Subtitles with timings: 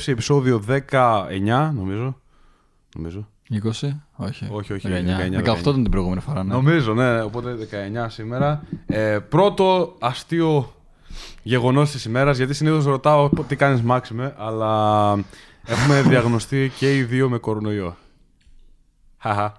[0.00, 2.20] σε επεισόδιο 19, νομίζω.
[2.96, 3.28] Νομίζω.
[3.50, 3.56] 20,
[4.16, 4.48] όχι.
[4.50, 4.88] Όχι, όχι.
[4.88, 5.54] 19.
[5.54, 6.54] 18 ήταν την προηγούμενη φορά, ναι.
[6.54, 7.22] Νομίζω, ναι.
[7.22, 7.56] Οπότε
[8.04, 8.62] 19 σήμερα.
[8.86, 10.72] Ε, πρώτο αστείο
[11.42, 15.12] γεγονός της ημέρας, γιατί συνήθως ρωτάω τι κάνεις Μάξιμε, αλλά
[15.64, 17.96] έχουμε διαγνωστεί και οι δύο με κορονοϊό.
[19.18, 19.52] Χαχα.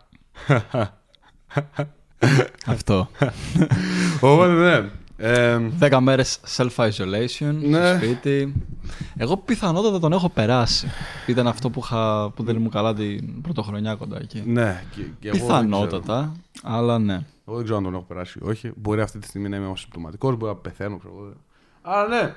[2.66, 3.10] Αυτό.
[4.22, 4.90] Οπότε ναι.
[5.20, 7.88] Ε, 10 μέρες self-isolation Ναι.
[7.88, 8.54] στο σπίτι.
[9.18, 10.88] Εγώ πιθανότατα τον έχω περάσει.
[11.28, 14.44] Ήταν αυτό που, είχα, που δεν ήμουν καλά την πρωτοχρονιά κοντά εκεί.
[14.46, 15.62] ναι, και, και εγώ δεν ξέρω.
[15.64, 16.32] Πιθανότατα,
[16.64, 17.20] αλλά ναι.
[17.48, 18.72] Εγώ δεν ξέρω αν τον έχω περάσει ή όχι.
[18.76, 21.34] Μπορεί αυτή τη στιγμή να είμαι συμπτωματικός, μπορεί να πεθαίνω, ξέρω εγώ.
[21.82, 22.36] Αλλά ναι.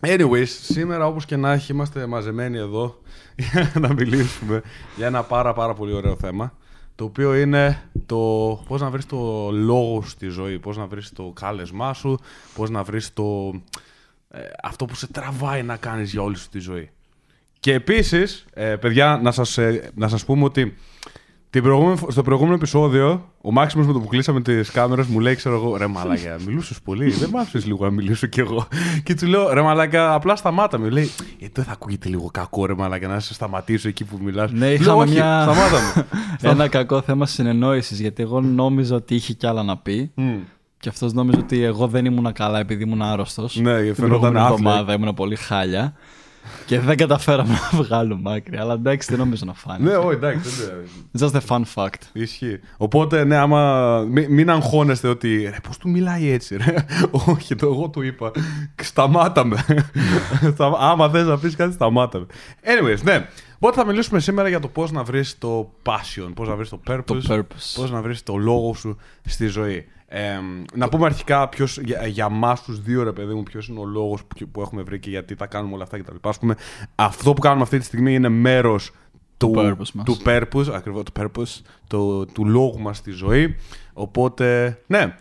[0.00, 3.00] Anyways, σήμερα όπως και να έχει είμαστε μαζεμένοι εδώ
[3.52, 4.62] για να μιλήσουμε
[4.96, 6.52] για ένα πάρα πάρα πολύ ωραίο θέμα
[6.94, 8.16] το οποίο είναι το
[8.66, 12.18] πώς να βρεις το λόγο σου στη ζωή, πώς να βρεις το κάλεσμά σου,
[12.54, 13.52] πώς να βρεις το,
[14.28, 16.90] ε, αυτό που σε τραβάει να κάνεις για όλη σου τη ζωή.
[17.60, 20.76] Και επίσης, ε, παιδιά, να σας, ε, να σας πούμε ότι
[21.52, 25.20] την προηγούμενη, φο- στο προηγούμενο επεισόδιο, ο Μάξιμος με το που κλείσαμε τις κάμερες μου
[25.20, 28.66] λέει, ξέρω εγώ, ρε μαλάκα, μιλούσες πολύ, δεν μ' άφησες λίγο να μιλήσω κι εγώ.
[29.02, 30.88] Και του λέω, ρε μαλάκα, απλά σταμάτα με.
[30.88, 34.52] Λέει, ε, δεν θα ακούγεται λίγο κακό, ρε μαλάκα, να σε σταματήσω εκεί που μιλάς.
[34.52, 36.06] Ναι, Λέω, είχαμε «Όχι, μια- σταμάτα με.
[36.50, 40.10] Ένα κακό θέμα συνεννόησης γιατί εγώ νόμιζα ότι είχε κι άλλα να πει.
[40.14, 40.34] Μμ.
[40.78, 43.56] Και αυτός νόμιζε ότι εγώ δεν ήμουν καλά επειδή ήμουν άρρωστος.
[43.56, 44.54] Ναι, την φαινόταν προηγούμενη άθλια.
[44.70, 45.94] εβδομάδα ήμουν πολύ χάλια.
[46.66, 48.56] Και δεν καταφέραμε να βγάλουμε άκρη.
[48.56, 49.84] Αλλά εντάξει, δεν νομίζω να φάνηκε.
[49.90, 50.50] Ναι, όχι, εντάξει,
[51.10, 52.00] δεν Just a fun fact.
[52.12, 52.60] Ισχύει.
[52.76, 54.00] Οπότε, ναι, άμα.
[54.08, 55.42] Μην, μην αγχώνεστε ότι.
[55.42, 56.74] Ρε, πώς του μιλάει έτσι, ρε.
[57.26, 58.30] Όχι, το εγώ του είπα.
[58.82, 59.64] Σταμάτα με.
[60.54, 62.26] Στα- άμα θες να πεις κάτι, σταμάτα με.
[62.64, 63.26] Anyways, ναι.
[63.64, 66.80] Οπότε θα μιλήσουμε σήμερα για το πώς να βρεις το passion, πώς να βρεις το
[66.86, 67.72] purpose, Το purpose.
[67.74, 69.86] πώς να βρεις το λόγο σου στη ζωή.
[70.06, 70.38] Ε,
[70.74, 73.84] να πούμε αρχικά ποιος, για, για εμά τους δύο, ρε παιδί μου, ποιος είναι ο
[73.84, 76.16] λόγος που, που έχουμε βρει και γιατί τα κάνουμε όλα αυτά κτλ.
[76.20, 76.56] Ας πούμε,
[76.94, 78.90] αυτό που κάνουμε αυτή τη στιγμή είναι μέρος
[79.36, 80.04] του, purpose μας.
[80.04, 83.56] του purpose, ακριβώς το purpose, το, του λόγου μας στη ζωή.
[83.92, 85.16] Οπότε, ναι.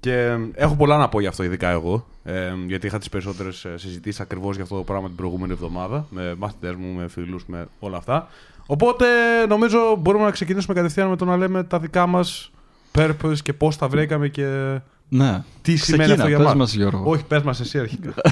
[0.00, 2.06] Και έχω πολλά να πω γι' αυτό, ειδικά εγώ.
[2.24, 6.06] Ε, γιατί είχα τις περισσότερες ε, συζητήσεις ακριβώς για αυτό το πράγμα την προηγούμενη εβδομάδα.
[6.10, 8.28] Με μαθητές μου, με φίλους, με όλα αυτά.
[8.66, 9.06] Οπότε,
[9.48, 12.50] νομίζω μπορούμε να ξεκινήσουμε κατευθείαν με το να λέμε τα δικά μας
[12.94, 14.78] purpose και πώς τα βρήκαμε και
[15.08, 15.42] Ναι.
[15.62, 16.54] τι σημαίνει Ξεκίνα, αυτό για πες μας.
[16.56, 17.10] μας, Γιώργο.
[17.10, 18.14] Όχι, πες μας εσύ αρχικά.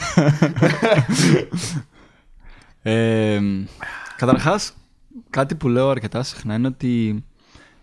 [2.83, 3.41] Ε,
[4.17, 4.73] καταρχάς,
[5.31, 7.25] κάτι που λέω αρκετά συχνά είναι ότι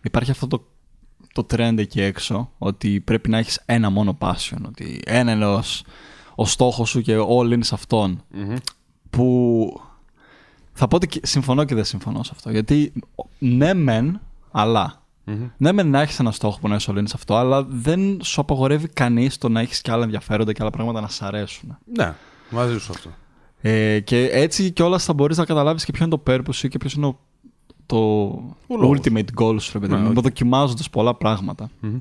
[0.01, 0.67] υπάρχει αυτό το,
[1.43, 5.63] το trend εκεί έξω ότι πρέπει να έχεις ένα μόνο passion, ότι ένα είναι ο,
[6.35, 8.23] ο στόχος σου και all in σε αυτόν.
[8.33, 8.55] Μμμ.
[9.09, 9.81] Που
[10.73, 12.51] θα πω ότι και- συμφωνώ και δεν συμφωνώ σε αυτό.
[12.51, 12.93] Γιατί
[13.39, 14.19] ναι μεν,
[14.51, 15.47] αλλά Μμμ.
[15.57, 18.19] ναι μεν να έχεις ένα στόχο που να είσαι all in σε αυτό, αλλά δεν
[18.23, 21.77] σου απαγορεύει κανείς το να έχεις και άλλα ενδιαφέροντα και άλλα πράγματα να σ' αρέσουν.
[21.97, 22.13] Ναι,
[22.49, 23.09] μαζί σου αυτό.
[23.61, 26.77] Ε, και έτσι κιόλας θα μπορείς να καταλάβεις και ποιο είναι το purpose σου και
[26.77, 27.19] ποιος είναι ο-
[27.87, 28.97] το λόγος.
[28.99, 30.21] ultimate goal σου, ρε παιδί Ναι, μου, όχι.
[30.21, 31.69] δοκιμάζοντας πολλά πράγματα.
[31.79, 31.97] Μμμ.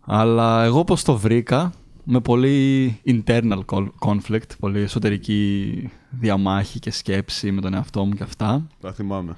[0.00, 1.72] Αλλά εγώ πώς το βρήκα,
[2.04, 8.22] με πολύ internal col- conflict, πολύ εσωτερική διαμάχη και σκέψη με τον εαυτό μου και
[8.22, 8.66] αυτά.
[8.80, 9.36] Τα θυμάμαι.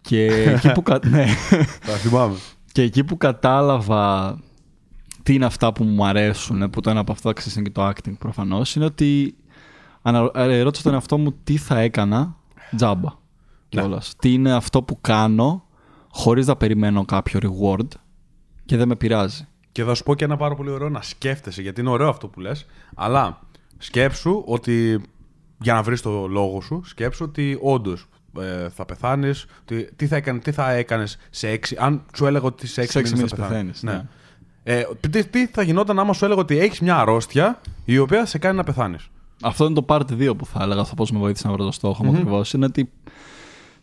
[0.00, 1.26] Και εκεί που, κα- ναι.
[1.86, 2.34] Τα θυμάμαι.
[2.72, 4.38] και εκεί που κατάλαβα
[5.22, 7.88] τι είναι αυτά που μου αρέσουν, που το ένα από αυτά ξέρεις είναι και το
[7.88, 9.34] acting προφανώς, είναι ότι
[10.02, 12.36] ανα- ε, ρώτησα τον εαυτό μου τι θα έκανα
[12.76, 13.20] τζάμπα
[13.80, 14.14] κιόλας.
[14.18, 15.64] Τι είναι αυτό που κάνω
[16.10, 17.88] χωρίς να περιμένω κάποιο reward
[18.64, 19.46] και δεν με πειράζει.
[19.72, 22.28] Και θα σου πω και ένα πάρα πολύ ωραίο να σκέφτεσαι, γιατί είναι ωραίο αυτό
[22.28, 23.40] που λες, αλλά
[23.78, 25.00] σκέψου ότι
[25.60, 28.06] για να βρεις το λόγο σου, σκέψου ότι όντως
[28.74, 32.66] θα πεθάνεις, ότι τι θα, έκανε, τι θα έκανες σε έξι, αν σου έλεγα ότι
[32.66, 33.80] σε έξι, Σε έξι μήνες θα μήνες πεθάνεις.
[33.80, 34.08] πεθαίνεις, ναι.
[34.64, 38.38] Ε, τι, τι θα γινόταν άμα σου έλεγα ότι έχεις μια αρρώστια η οποία σε
[38.38, 39.08] κάνει να πεθάνεις;
[39.42, 41.72] Αυτό είναι το part 2 που θα έλεγα, θα πώς με βοήθησε να βρω το
[41.72, 42.52] στόχο μου ακριβώς.
[42.52, 42.92] Είναι ότι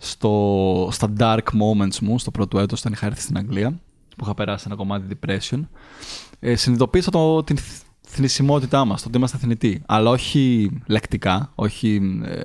[0.02, 3.70] στο, στα dark moments μου, στο πρώτο έτος, όταν είχα έρθει στην Αγγλία,
[4.18, 5.60] που είχα περάσει ένα κομμάτι depression,
[6.40, 9.82] ε, συνειδητοποίησα το, την θ- θνησιμότητά μας, το ότι είμαστε θνητοί.
[9.86, 12.42] Αλλά όχι λεκτικά, όχι ε,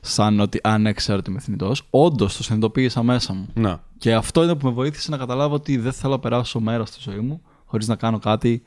[0.00, 1.86] σαν ότι αν ναι, ξέρω ότι είμαι θνητός.
[1.90, 3.48] Όντως το συνειδητοποίησα μέσα μου.
[3.54, 3.82] Να.
[3.98, 6.98] Και αυτό είναι που με βοήθησε να καταλάβω ότι δεν θέλω να περάσω μέρα στη
[7.00, 8.62] ζωή μου χωρίς να κάνω κάτι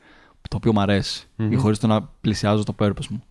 [0.48, 3.22] το οποίο μου αρεσει ή χωρίς το να πλησιάζω το purpose μου.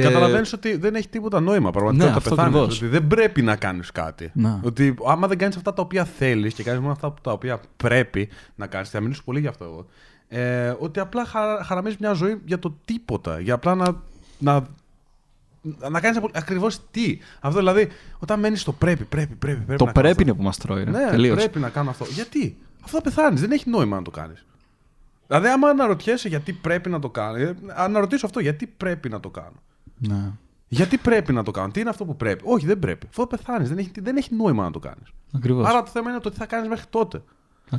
[0.00, 0.06] Και...
[0.08, 2.54] Καταλαβαίνεις ότι δεν έχει τίποτα νόημα πραγματικά Ναι, όταν αυτό πεθάνεις.
[2.56, 2.76] ακριβώς.
[2.80, 4.30] Ότι δεν πρέπει να κάνεις κάτι.
[4.34, 4.58] Ναι.
[4.62, 8.28] Ότι άμα δεν κάνεις αυτά τα οποία θέλεις και κάνεις μόνο αυτά τα οποία πρέπει
[8.54, 9.86] να κάνεις, θα μιλήσω πολύ γι' αυτό εγώ,
[10.28, 13.40] ε, ότι απλά χαρα, χαραμίζεις μια ζωή για το τίποτα.
[13.40, 14.02] Για απλά να,
[14.38, 14.66] να,
[15.90, 17.18] να κάνεις απο- ακριβώς τι.
[17.40, 20.22] Αυτό δηλαδή, όταν μένεις στο πρέπει, πρέπει, πρέπει, πρέπει Το να κάνω πρέπει αυτό.
[20.22, 20.84] είναι που μας τρώει.
[20.84, 20.90] Ρε.
[20.90, 21.36] Ναι, Τελείως.
[21.36, 22.04] πρέπει να κάνω αυτό.
[22.10, 24.44] Γιατί; Αυτό θα πεθάνεις, δεν έχει νόημα να το κάνεις.
[25.26, 29.30] Δηλαδή, άμα αναρωτιέσαι γιατί πρέπει να το κάνω, ε, αναρωτήσω αυτό, γιατί πρέπει να το
[29.30, 29.62] κάνω.
[29.98, 30.32] Ναι.
[30.68, 33.06] Γιατί πρέπει να το κάνω, τι είναι αυτό που πρέπει; Όχι, δεν πρέπει.
[33.10, 35.12] Αφού θα πεθάνεις, δεν έχει, δεν έχει νόημα να το κάνεις.
[35.34, 35.68] Ακριβώς.
[35.68, 37.22] Άρα το θέμα είναι το τι θα κάνεις μέχρι τότε.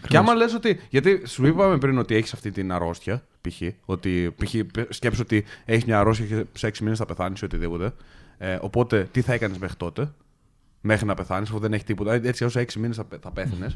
[0.08, 0.80] Και άμα λες ότι.
[0.90, 3.62] Γιατί σου είπαμε πριν ότι έχεις αυτή την αρρώστια, π.χ.
[3.86, 4.56] Ότι π.χ.
[4.90, 7.94] σκέψου ότι έχεις μια αρρώστια και σε 6 μήνες θα πεθάνεις ή οτιδήποτε.
[8.38, 10.12] Ε, οπότε τι θα έκανες μέχρι τότε,
[10.82, 12.14] μέχρι να πεθάνεις, αφού δεν έχει τίποτα.
[12.14, 13.68] Έτσι, έως 6 μήνες θα, θα πέθανε.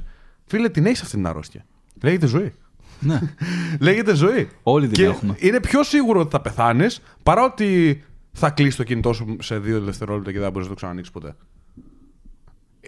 [0.45, 1.65] Φίλε, την έχεις αυτή την αρρώστια.
[2.01, 2.53] Λέγεται ζωή.
[2.99, 3.19] Ναι.
[3.79, 4.49] Λέγεται ζωή.
[4.63, 5.35] Όλοι την και έχουμε.
[5.39, 9.81] είναι πιο σίγουρο ότι θα πεθάνεις παρά ότι θα κλείσει το κινητό σου σε δύο
[9.81, 11.35] δευτερόλεπτα και δεν μπορείς να το ξανανοίξεις ποτέ.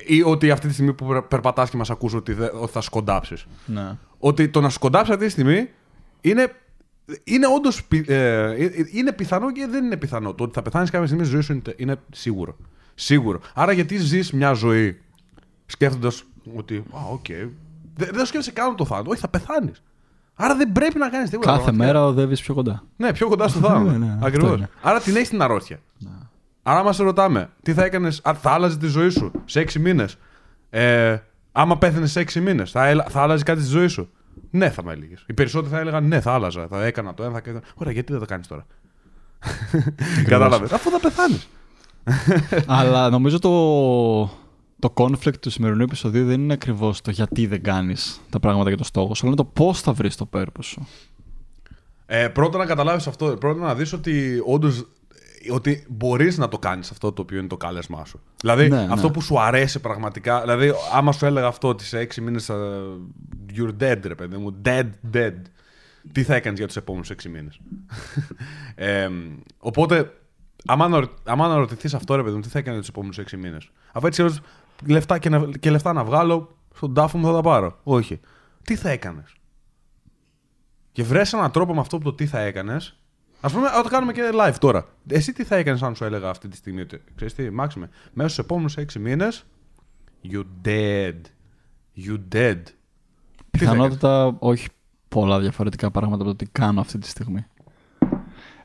[0.06, 3.46] Ή ότι αυτή τη στιγμή που περπατάς και μας ακούς ότι, δε, ότι θα σκοντάψεις.
[3.66, 3.98] Ναι.
[4.18, 5.70] Ότι το να σκοντάψεις αυτή τη στιγμή
[6.22, 6.52] είναι,
[7.24, 8.56] είναι όντως ε,
[8.92, 10.34] είναι πιθανό και δεν είναι πιθανό.
[10.34, 12.58] Το ότι θα πεθάνεις κάποια στιγμή στη ζωή σου είναι, είναι σίγουρο.
[12.96, 13.40] Σίγουρο.
[13.54, 15.02] Άρα γιατί ζεις μια ζωή
[15.66, 16.24] σκέφτοντας
[16.56, 16.76] ότι.
[16.78, 17.26] Α, ok.
[17.28, 17.50] Okay.
[17.96, 19.10] Δεν, δεν σκέφτεσαι καν το θάνατο.
[19.10, 19.84] Όχι, θα πεθάνεις.
[20.36, 21.50] Άρα δεν πρέπει να κάνεις τίποτα.
[21.52, 21.94] Κάθε πραγματικά.
[21.94, 22.84] μέρα οδεύεις πιο κοντά.
[22.98, 23.92] Ναι, πιο κοντά στο θάνατο.
[23.92, 24.58] Ναι, ναι, αυτό Ακριβώς.
[24.58, 24.70] είναι.
[24.82, 25.80] Άρα την έχεις την αρρώστια.
[26.64, 30.18] Άρα, άμα σε ρωτάμε, τι θα έκανες, θα άλλαζε τη ζωή σου σε έξι μήνες;
[30.70, 31.18] Ε,
[31.52, 34.10] άμα πέθανε σε έξι μήνες, θα, έλα- θα άλλαζε κάτι στη ζωή σου;
[34.50, 35.24] Ναι, θα με έλεγες.
[35.28, 36.68] Οι περισσότεροι θα έλεγαν ναι, θα άλλαζα.
[36.70, 37.62] Θα έκανα το ένα, θα έκανα.
[37.76, 38.66] Ωραία, γιατί δεν το κάνεις τώρα;
[40.28, 40.72] Κατάλαβες.
[40.72, 41.48] Αφού θα πεθάνεις.
[42.68, 43.50] Αλλά νομίζω το,
[44.80, 48.78] το conflict του σημερινού επεισοδίου δεν είναι ακριβώς το γιατί δεν κάνεις τα πράγματα για
[48.78, 50.88] το στόχο σου, αλλά είναι το πώς θα βρεις το purpose σου.
[52.06, 53.26] Ε, πρώτα να καταλάβεις αυτό.
[53.26, 54.88] Πρώτα να δεις ότι όντως.
[55.52, 58.20] Ότι μπορείς να το κάνεις αυτό το οποίο είναι το κάλεσμά σου.
[58.42, 59.14] Δηλαδή Ναι, αυτό ναι.
[59.14, 60.42] που σου αρέσει πραγματικά.
[60.42, 62.50] Δηλαδή, άμα σου έλεγα αυτό ότι σε έξι μήνες.
[63.56, 64.56] You're dead, ρε παιδί μου.
[64.66, 65.34] Dead, dead.
[66.12, 67.60] Τι θα έκανες για τους επόμενους έξι μήνες;
[68.76, 69.10] ε,
[69.58, 70.14] οπότε,
[70.66, 71.08] άμα, αναρω...
[71.24, 74.08] άμα αναρωτηθείς αυτό, ρε παιδί μου, τι θα έκανε για τους επόμενους έξι μήνες; Αφού
[74.08, 74.42] έτσι ξέρεις,
[74.86, 75.48] λεφτά και, να...
[75.60, 77.80] και λεφτά να βγάλω, στον τάφο μου θα τα πάρω.
[77.84, 78.20] Όχι.
[78.64, 79.36] Τι θα έκανες;
[80.92, 83.00] Και βρες έναν τρόπο με αυτό που το τι θα έκανες.
[83.42, 84.86] Α πούμε, να το κάνουμε και live τώρα.
[85.08, 86.82] Εσύ τι θα έκανες αν σου έλεγα αυτή τη στιγμή.
[86.82, 89.46] Ότι, ξέρεις τι, Μάξιμε, μέσα στους επόμενους 6 μήνες.
[90.32, 91.16] You dead.
[92.06, 92.62] You dead.
[93.52, 94.68] Τι θα έκανες; Πιθανότατα όχι
[95.08, 97.46] πολλά διαφορετικά πράγματα από το τι κάνω αυτή τη στιγμή.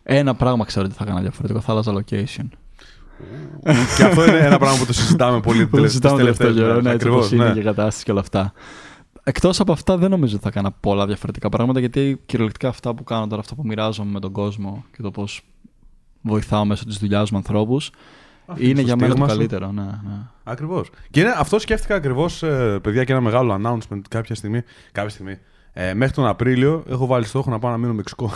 [0.03, 2.49] Ένα πράγμα ξέρω ότι θα έκανα διαφορετικό, θα άλλαζα location.
[3.97, 6.67] Και αυτό είναι ένα πράγμα που το συζητάμε πολύ Που το τις συζητάμε τελευταίες τελευταίο
[6.67, 6.85] καιρό, μέρες.
[6.85, 7.53] ναι, έτσι Ακριβώς, όπως είναι ναι.
[7.53, 8.53] και η κατάσταση και όλα αυτά.
[9.23, 13.05] Εκτός από αυτά, δεν νομίζω ότι θα έκανα πολλά διαφορετικά πράγματα γιατί κυριολεκτικά αυτά που
[13.05, 15.43] κάνω τώρα, αυτά που μοιράζομαι με τον κόσμο και το πώς
[16.23, 17.91] βοηθάω μέσω της δουλειάς μου ανθρώπους,
[18.57, 19.37] είναι στο για μένα το στίγμα σου.
[19.37, 19.71] καλύτερο.
[19.73, 20.19] Ναι, ναι.
[20.45, 20.91] Ακριβώς.
[21.11, 22.39] Και είναι, αυτό σκέφτηκα ακριβώς,
[22.83, 24.63] παιδιά, και ένα μεγάλο announcement κάποια στιγμή.
[24.93, 25.39] Κάποια στιγμή.
[25.73, 28.33] Ε, μέχρι τον Απρίλιο έχω βάλει στόχο να πάω να μείνω Μεξικό.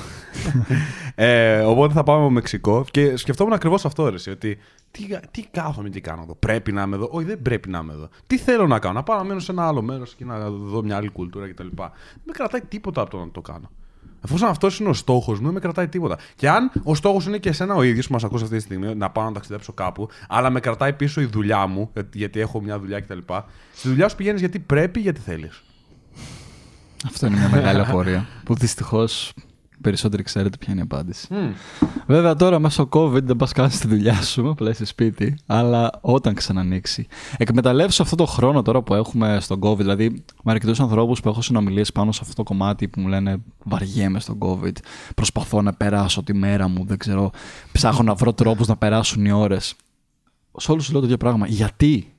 [1.14, 4.08] ε, οπότε θα πάμε Μεξικό και σκεφτόμουν ακριβώς αυτό.
[4.08, 4.58] Ρε, εσύ, ότι
[4.90, 6.34] τι, τι κάθομαι, τι κάνω εδώ.
[6.34, 8.08] Πρέπει να είμαι εδώ; Όχι, δεν πρέπει να είμαι εδώ.
[8.26, 8.94] Τι θέλω να κάνω.
[8.94, 11.66] Να πάω να μείνω σε ένα άλλο μέρος και να δω μια άλλη κουλτούρα κτλ.
[11.76, 11.90] Δεν
[12.24, 13.70] με κρατάει τίποτα από το να το κάνω.
[14.24, 16.18] Εφόσον αυτός είναι ο στόχος μου, δεν με κρατάει τίποτα.
[16.36, 18.94] Και αν ο στόχος είναι και εσένα ο ίδιος που μας ακούς αυτή τη στιγμή,
[18.94, 22.60] να πάω να ταξιδέψω κάπου, αλλά με κρατάει πίσω η δουλειά μου, γιατί- γιατί έχω
[22.60, 23.18] μια δουλειά κτλ.
[23.74, 25.62] Στη δουλειά σου πηγαίνεις γιατί πρέπει ή γιατί θέλεις.
[27.04, 28.26] Αυτό είναι μια μεγάλη απορία.
[28.44, 29.32] που δυστυχώς
[29.80, 31.28] περισσότεροι ξέρετε ποια είναι η απάντηση.
[32.06, 36.34] Βέβαια τώρα μέσω COVID δεν πας καν στη δουλειά σου, απλά είσαι σπίτι, αλλά όταν
[36.34, 37.06] ξανανοίξει.
[37.36, 41.42] Εκμεταλλεύσου αυτό το χρόνο τώρα που έχουμε στον COVID, δηλαδή με αρκετούς ανθρώπους που έχω
[41.42, 44.76] συνομιλίες πάνω σε αυτό το κομμάτι που μου λένε Βαριέμαι στον COVID.
[45.14, 47.30] Προσπαθώ να περάσω τη μέρα μου, δεν ξέρω.
[47.72, 49.74] Ψάχνω να βρω τρόπους να περάσουν οι ώρες.
[50.56, 51.46] Σε όλους του λέω το ίδιο πράγμα.
[51.46, 52.13] Γιατί;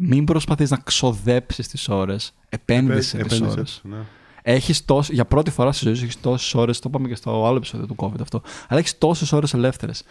[0.00, 3.80] Μην προσπαθείς να ξοδέψεις τις ώρες, επένδυσες τις Επένδυσες, ώρες.
[3.84, 3.96] ναι.
[4.42, 5.10] Έχεις τόσ...
[5.10, 6.78] Για πρώτη φορά στη ζωή σου έχεις τόσες ώρες.
[6.78, 8.42] Το είπαμε και στο άλλο επεισόδιο του COVID αυτό.
[8.68, 10.02] Αλλά έχεις τόσες ώρες ελεύθερες.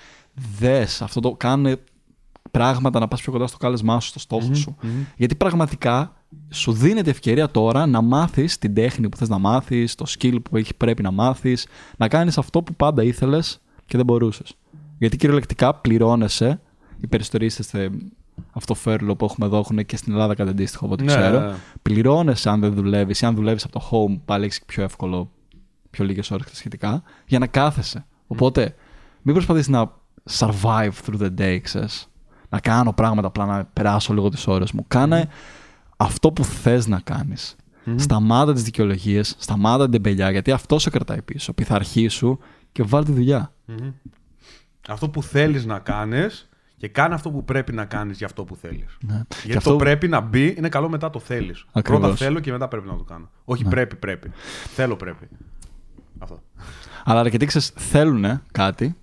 [0.59, 1.77] Δες αυτό το κάνε
[2.51, 4.75] πράγματα να πας πιο κοντά στο κάλεσμά σου, στο στοχο σου.
[5.15, 6.15] Γιατί πραγματικά
[6.49, 10.57] σου δίνεται ευκαιρία τώρα να μάθεις την τέχνη που θες να μάθεις, το skill που
[10.57, 11.67] έχει, πρέπει να μάθεις,
[11.97, 14.53] να κάνεις αυτό που πάντα ήθελες και δεν μπορούσες.
[14.97, 16.61] Γιατί κυριολεκτικά πληρώνεσαι.
[17.01, 17.89] Οι περισσότεροι είστε
[18.51, 21.39] αυτό φέρλο που έχουμε εδώ έχουν και στην Ελλάδα κάτι αντίστοιχο από ό,τι Ναι, ξέρω.
[21.39, 21.55] ναι, ναι.
[21.81, 25.31] Πληρώνεσαι αν δεν δουλεύεις, ή αν δουλεύεις από το home, πάλι έχεις πιο εύκολο,
[25.89, 28.05] πιο λίγες ώρες σχετικά, για να κάθεσαι.
[28.27, 28.75] Οπότε,
[29.21, 29.91] μην προσπαθεί να
[30.29, 32.07] survive through the day, ξέρεις.
[32.49, 34.85] Να κάνω πράγματα απλά να περάσω λίγο τις ώρες μου.
[34.87, 35.29] Κάνε
[35.97, 37.55] αυτό που θες να κάνεις.
[37.95, 41.53] Σταμάτα τις δικαιολογίες, σταμάτα την τεμπελιά, γιατί αυτό σε κρατάει πίσω.
[41.53, 42.39] Πειθαρχή σου
[42.71, 43.53] και βάλει τη δουλειά.
[44.87, 46.46] Αυτό που θέλεις να κάνεις
[46.77, 48.97] και κάνε αυτό που πρέπει να κάνεις για αυτό που θέλεις.
[49.07, 49.13] Ναι.
[49.43, 51.65] Γιατί Και το πρέπει να μπει είναι καλό μετά το θέλεις.
[51.71, 52.01] Ακριβώς.
[52.01, 53.29] Πρώτα θέλω και μετά πρέπει να το κάνω.
[53.45, 53.69] Όχι Ναι.
[53.69, 54.31] πρέπει, πρέπει.
[54.73, 55.27] Θέλω πρέπει.
[56.19, 56.41] Αυτό.
[57.03, 58.95] Αλλά αρκετοί ξέρεις, θέλουν κάτι,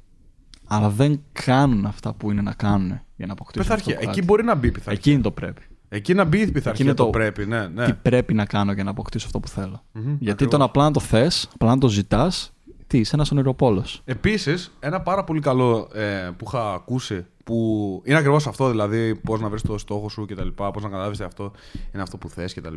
[0.67, 3.73] αλλά δεν κάνουν αυτά που είναι να κάνουν για να αποκτήσουν.
[3.73, 3.95] αυτό Πειθαρχία.
[3.95, 4.25] το Εκεί κάτι.
[4.25, 4.93] μπορεί να μπει η πειθαρχία.
[4.93, 5.63] Εκεί είναι το πρέπει.
[5.89, 6.71] Εκεί να μπει η πειθαρχία.
[6.71, 7.67] Εκεί είναι το, το- πρέπει, ναι.
[7.69, 7.85] ναι.
[7.87, 9.83] Τι πρέπει να κάνω για να αποκτήσω αυτό που θέλω.
[9.93, 10.53] Μμμ, Γιατί ακριβώς.
[10.53, 12.54] το να απλά να το θες, απλά να το ζητάς,
[12.95, 14.03] τι, ένας ονειροπόλος.
[14.05, 19.41] Επίσης, ένα πάρα πολύ καλό ε, που είχα ακούσει που είναι ακριβώς αυτό, δηλαδή πώς
[19.41, 20.49] να βρεις το στόχο σου κτλ.
[20.49, 21.53] Πώς να καταλάβεις αυτό
[21.93, 22.75] είναι αυτό που θες κτλ.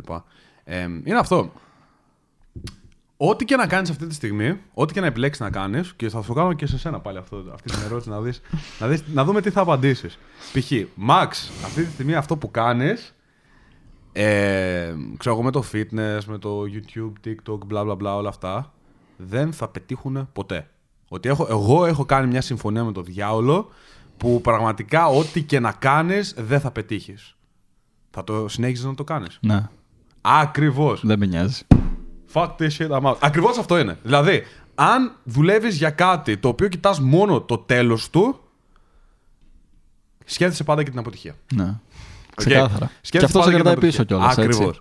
[0.64, 1.52] Ε, είναι αυτό.
[3.16, 6.22] Ό,τι και να κάνεις αυτή τη στιγμή, ό,τι και να επιλέξεις να κάνεις, και θα
[6.22, 8.40] σου κάνω και σε σένα πάλι αυτό, αυτή την ερώτηση να, δεις,
[8.78, 10.18] να, δεις, να δούμε τι θα απαντήσεις.
[10.52, 10.72] Π.χ.
[11.08, 11.30] Max,
[11.64, 13.14] αυτή τη στιγμή αυτό που κάνεις,
[14.12, 18.72] ε, ξέρω εγώ με το fitness, με το YouTube, TikTok, bla bla bla, όλα αυτά,
[19.18, 20.68] δεν θα πετύχουν ποτέ.
[21.08, 23.68] Ότι έχω, εγώ έχω κάνει μια συμφωνία με τον διάολο
[24.16, 27.36] που πραγματικά ό,τι και να κάνεις δεν θα πετύχεις.
[28.10, 29.38] Θα το συνέχιζες να το κάνεις.
[29.40, 29.68] Ναι.
[30.20, 31.00] Ακριβώς.
[31.04, 31.62] Δεν με νοιάζει.
[32.32, 33.16] Fuck this shit, I'm out.
[33.20, 33.98] Ακριβώς αυτό είναι.
[34.02, 34.42] Δηλαδή,
[34.74, 38.40] αν δουλεύεις για κάτι το οποίο κοιτάς μόνο το τέλος του,
[40.24, 41.34] σκέφτεσαι πάντα και την αποτυχία.
[41.54, 41.74] Ναι.
[42.38, 42.86] Ξεκάθαρα.
[42.86, 43.00] Okay.
[43.00, 44.38] Και αυτός σε κρατάει πίσω κιόλας.
[44.38, 44.80] Ακριβώς.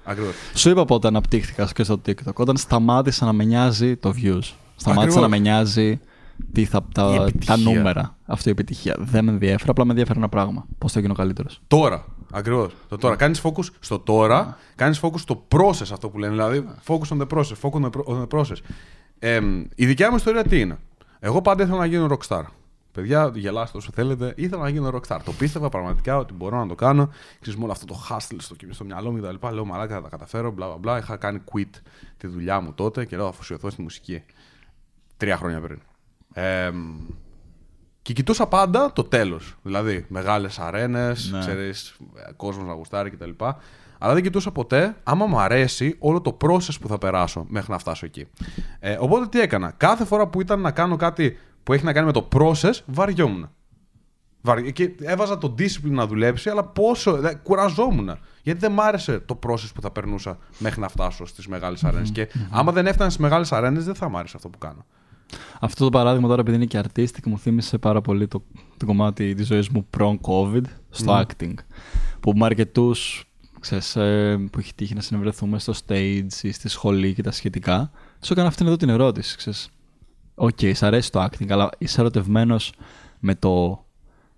[0.54, 2.34] Σου είπα πότε αναπτύχθηκα και στο TikTok.
[2.34, 4.54] Όταν σταμάτησα να με νοιάζει το views.
[4.76, 6.00] Σταμάτησα να με νοιάζει
[6.52, 8.16] τι θα, τα, τα νούμερα.
[8.26, 8.96] Αυτή η επιτυχία.
[9.00, 10.66] Δεν με ενδιαφέρει, απλά με ενδιαφέρει ένα πράγμα.
[10.78, 11.62] Πώς θα γίνω καλύτερος.
[11.68, 12.06] Τώρα.
[12.32, 12.74] Ακριβώς.
[12.90, 13.16] Το τώρα.
[13.16, 14.74] Κάνεις focus στο τώρα, yeah.
[14.76, 16.34] κάνεις focus στο process αυτό που λένε.
[16.34, 17.56] Δηλαδή, focus on the process.
[17.62, 18.58] Focus on the process.
[19.20, 19.40] Ε,
[19.76, 20.78] η δικιά μου ιστορία τι είναι;
[21.20, 22.42] Εγώ πάντα ήθελα να γίνω rockstar.
[22.98, 24.34] Παιδιά, γελάστε όσο θέλετε.
[24.38, 25.20] Ήθελα να γίνω rockstar.
[25.26, 27.10] Το πίστευα πραγματικά ότι μπορώ να το κάνω.
[27.40, 29.54] Ξέρεις, μόνο αυτό το hustle στο, στο μυαλό μου κτλ.
[29.54, 30.52] Λέω μαλάκα θα τα καταφέρω.
[30.52, 30.98] Μπλα, μπλα, μπλα.
[30.98, 31.80] Είχα κάνει quit
[32.18, 34.24] τη δουλειά μου τότε και λέω θα αφοσιωθώ στη μουσική.
[35.18, 35.80] Τρία χρόνια πριν.
[36.34, 36.72] Ε,
[38.02, 39.56] και κοιτούσα πάντα το τέλος.
[39.64, 41.40] Δηλαδή, μεγάλες αρένες, ναι.
[41.40, 41.96] ξέρεις,
[42.36, 43.32] κόσμος να γουστάρει κτλ.
[43.98, 47.78] Αλλά δεν κοιτούσα ποτέ άμα μου αρέσει όλο το process που θα περάσω μέχρι να
[47.78, 48.28] φτάσω εκεί.
[48.80, 49.74] Ε, οπότε τι έκανα.
[49.78, 51.38] Κάθε φορά που ήταν να κάνω κάτι
[51.68, 53.50] που έχει να κάνει με το process, βαριόμουν.
[54.74, 57.18] Και έβαζα το discipline να δουλέψει, αλλά πόσο.
[57.18, 58.18] Δε, κουραζόμουν.
[58.44, 62.12] Γιατί δεν μ' άρεσε το process που θα περνούσα μέχρι να φτάσω στις μεγάλες αρένες.
[62.12, 64.86] Και άμα δεν έφτανε στις μεγάλες αρένες, δεν θα μ' άρεσε αυτό που κάνω.
[65.60, 68.44] Αυτό το παράδειγμα τώρα, επειδή είναι και artistic, μου θύμισε πάρα πολύ το,
[68.78, 71.54] το κομμάτι της ζωής μου προ-COVID στο acting.
[72.20, 73.26] Που με αρκετούς
[73.94, 78.34] ε, που έχει τύχει να συνευρεθούμε στο stage ή στη σχολή και τα σχετικά, σου
[78.34, 79.38] έκανα αυτήν εδώ την ερώτηση.
[79.38, 79.70] Ξέρεις.
[80.40, 82.74] Ok, okay, σ' αρέσει το acting, αλλά είσαι ερωτευμένος
[83.20, 83.86] με, το,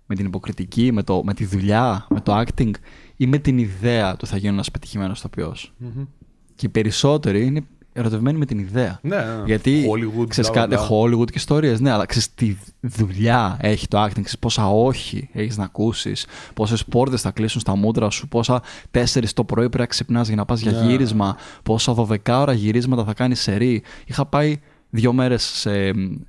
[0.06, 2.70] με την υποκριτική, με, το, με τη δουλειά, με το acting
[3.16, 6.06] ή με την ιδέα του θα γίνω ένας πετυχημένος ηθοποιός; Mm-hmm.
[6.54, 8.98] Και οι περισσότεροι είναι ερωτευμένοι με την ιδέα.
[9.02, 9.42] Ναι, ναι.
[9.44, 11.76] Γιατί Hollywood, ξέρεις κάτι, Hollywood και ιστορίες.
[11.80, 16.84] Ναι, αλλά ξέρεις τι δουλειά έχει το acting, ξέρεις πόσα όχι έχεις να ακούσεις, πόσες
[16.84, 20.44] πόρτες θα κλείσουν στα μούτρα σου, πόσα τέσσερις το πρωί πρέπει να ξυπνάς για να
[20.44, 20.86] πας για ναι.
[20.86, 23.82] γύρισμα, πόσα 12 ώρα γυρίσματα θα κάνεις σε ρί.
[24.06, 24.60] Είχα πάει
[24.90, 25.70] δύο μέρες σε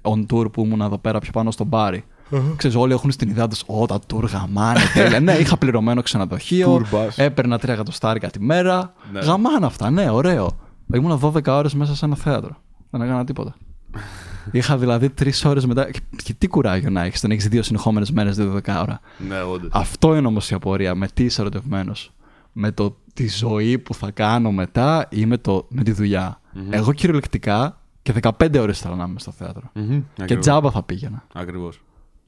[0.01, 2.03] on tour που ήμουν εδώ πέρα πιο πάνω στον μπάρι.
[2.31, 2.53] Uh-huh.
[2.55, 4.79] Ξέρεις, όλοι έχουν στην ιδέα τους, Ω, τα tour γαμάνε.
[4.93, 5.19] τέλεια.
[5.29, 6.85] ναι, είχα πληρωμένο ξενοδοχείο.
[7.15, 8.93] έπαιρνα τρία εκατοστάρικα τη μέρα.
[9.11, 9.19] Ναι.
[9.19, 10.49] Γαμάνε αυτά, ναι, ωραίο.
[10.93, 12.57] Ήμουν 12 ώρες μέσα σε ένα θέατρο.
[12.89, 13.55] Δεν έκανα τίποτα.
[14.51, 15.89] Είχα δηλαδή τρεις ώρες μετά.
[16.23, 18.99] Και τι κουράγιο να έχεις, δεν έχεις δύο συνεχόμενες μέρες, δύο 12 ώρα.
[19.27, 19.69] Ναι, όντως.
[19.73, 20.95] Αυτό είναι όμως η απορία.
[20.95, 22.11] Με τι είσαι ερωτευμένος.
[22.51, 26.39] Με το, τη ζωή που θα κάνω μετά ή με, το, με τη δουλειά.
[26.55, 26.59] Mm-hmm.
[26.69, 29.71] Εγώ κυριολεκτικά και 15 ώρες ήθελα να είμαι στο θέατρο.
[29.75, 30.03] Mm-hmm.
[30.25, 31.23] Και τζάμπα θα πήγαινα.
[31.33, 31.81] Ακριβώς.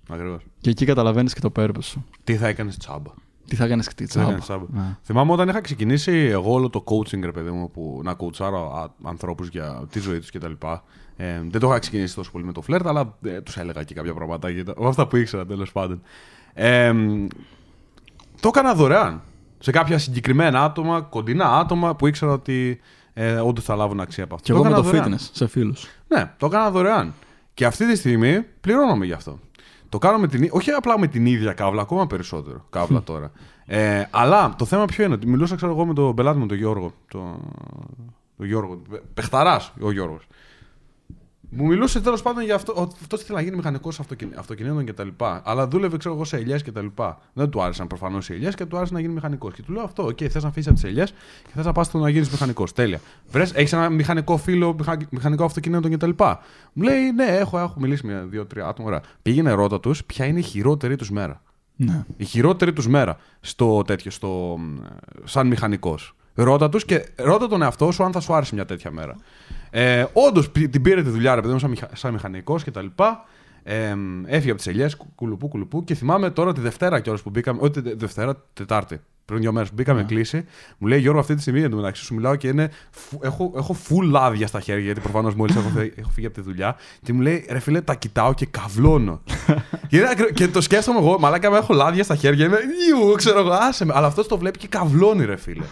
[0.09, 0.45] Ακριβώς.
[0.59, 2.05] Και εκεί καταλαβαίνεις και το πέρπο σου.
[2.23, 3.11] Τι θα έκανες τζάμπα.
[3.47, 4.65] Τι θα έκανες και τι τσάμπα.
[4.69, 4.97] Ναι.
[5.03, 9.47] Θυμάμαι όταν είχα ξεκινήσει εγώ όλο το coaching, ρε παιδί μου, που να coachάρω ανθρώπους
[9.47, 10.51] για τη ζωή τους κτλ.
[11.15, 13.93] Ε, δεν το είχα ξεκινήσει τόσο πολύ με το φλερτ, αλλά ε, τους έλεγα και
[13.93, 14.49] κάποια πράγματα.
[14.83, 16.01] Αυτά που ήξερα τέλος πάντων.
[16.53, 16.93] Ε,
[18.39, 19.21] το έκανα δωρεάν.
[19.59, 22.79] Σε κάποια συγκεκριμένα άτομα, κοντινά άτομα που ήξερα ότι
[23.13, 24.45] ε, όντω θα λάβουν αξία από αυτό.
[24.45, 25.13] Και εγώ με το δωρεάν.
[25.13, 25.87] fitness, σε φίλους.
[26.07, 27.13] Ναι, το έκανα δωρεάν.
[27.53, 29.39] Και αυτή τη στιγμή πληρώνομαι γι' αυτό.
[29.89, 33.31] Το κάνω με την, όχι απλά με την ίδια κάβλα, ακόμα περισσότερο κάβλα τώρα.
[33.65, 36.57] Ε, αλλά το θέμα ποιο είναι, ότι μιλούσα ξέρω εγώ με τον πελάτη μου, τον
[36.57, 36.93] Γιώργο.
[37.07, 37.39] Το,
[38.37, 38.81] το Γιώργο.
[39.13, 40.27] Πεχταράς ο Γιώργος.
[41.55, 43.99] Μου μιλούσε τέλος πάντων για αυτό ότι αυτός ήθελε να γίνει μηχανικός
[44.35, 45.07] αυτοκινήτων κτλ.
[45.43, 46.85] Αλλά δούλευε ξέρω εγώ σε ελιές κτλ.
[47.33, 49.53] Δεν του άρεσαν προφανώς οι ελιές και του άρεσε να γίνει μηχανικός.
[49.53, 51.11] Και του λέω αυτό, OK, θες να αφήσεις από τις ελιές
[51.43, 52.73] και θες να πας να γίνεις μηχανικός.
[52.73, 52.99] Τέλεια.
[53.31, 54.75] Βρες, έχεις ένα μηχανικό φίλο
[55.09, 56.09] μηχανικό αυτοκινήτων κτλ.
[56.73, 58.87] Μου λέει, ναι, έχω, έχω μιλήσει με δύο-τρία άτομα.
[58.87, 59.01] Ωραία.
[59.21, 61.41] Πήγαινε ρώτα τους ποια είναι η χειρότερη τους μέρα.
[61.75, 62.05] Ναι.
[62.17, 64.59] Η χειρότερη τους μέρα στο τέτοιο, στο,
[65.23, 66.15] σαν μηχανικός.
[66.33, 69.15] Ρώτα τους και ρώτα τον εαυτό σου αν θα σου άρεσε μια τέτοια μέρα.
[69.75, 71.89] Ε, Όντως την πήρε τη δουλειά, ρε παιδί μου, σαν, μηχα...
[71.93, 72.85] σαν μηχανικός κτλ.
[73.63, 75.83] Ε, έφυγε από τις ελιές, κουλουπού, κουλουπού.
[75.83, 77.59] Και θυμάμαι τώρα τη Δευτέρα κιόλας που μπήκαμε.
[77.61, 78.99] Όχι, τη Δευτέρα, Τετάρτη.
[79.25, 80.03] Πριν δύο μέρες που μπήκαμε yeah.
[80.03, 80.09] Ναι.
[80.09, 80.45] κλίση,
[80.77, 82.71] μου λέει Γιώργο, αυτή τη στιγμή εντωμεταξύ σου μιλάω και είναι,
[83.21, 86.75] έχω, έχω full λάδια στα χέρια, γιατί προφανώς μόλις έχω, έχω φύγει από τη δουλειά.
[87.01, 89.21] Και μου λέει Ρε φίλε, τα κοιτάω και καβλώνω.
[89.89, 90.01] και,
[90.33, 92.45] και, το σκέφτομαι εγώ, μαλάκα με έχω λάδια στα χέρια.
[92.45, 92.57] Είμαι,
[92.89, 93.93] Ιου, ξέρω εγώ, άσε με.
[93.95, 95.65] Αλλά αυτός το βλέπει και καβλώνει, ρε φίλε.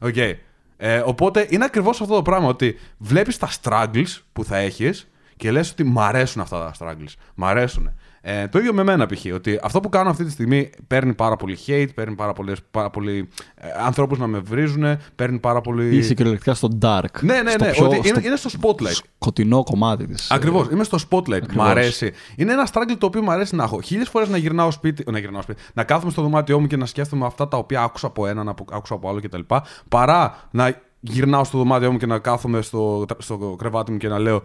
[0.00, 0.32] Okay.
[0.76, 2.48] Ε, οπότε είναι ακριβώς αυτό το πράγμα.
[2.48, 7.12] Ότι βλέπεις τα struggles που θα έχεις και λες ότι μ' αρέσουν αυτά τα struggles.
[7.34, 7.92] Μ' αρέσουν.
[8.28, 9.24] Ε, το ίδιο με μένα π.χ.
[9.34, 12.90] Ότι αυτό που κάνω αυτή τη στιγμή παίρνει πάρα πολύ hate, παίρνει πάρα, πολλές, πάρα
[12.90, 14.84] πολύ ε, ανθρώπου να με βρίζουν,
[15.16, 15.96] παίρνει πάρα πολύ.
[15.96, 17.20] Είσαι κυριολεκτικά στο dark.
[17.20, 17.70] Ναι, ναι, Στο ναι.
[17.70, 19.00] πιο- ότι στο είναι, είναι στο spotlight.
[19.18, 20.30] σκοτεινό κομμάτι της.
[20.30, 20.68] Ακριβώς.
[20.72, 21.28] Είμαι στο spotlight.
[21.28, 21.66] Μ' Ακριβώς.
[21.68, 22.12] αρέσει.
[22.36, 23.80] Είναι ένα struggle το οποίο μου αρέσει να έχω.
[23.80, 26.86] Χίλιες φορές να γυρνάω σπίτι, να γυρνάω σπίτι, να κάθομαι στο δωμάτιό μου και να
[26.86, 29.40] σκέφτομαι αυτά τα οποία άκουσα από έναν, από- άκουσα από άλλο κτλ.
[29.88, 34.18] Παρά να γυρνάω στο δωμάτιό μου και να κάθομαι στο, στο κρεβάτι μου και να
[34.18, 34.42] λέω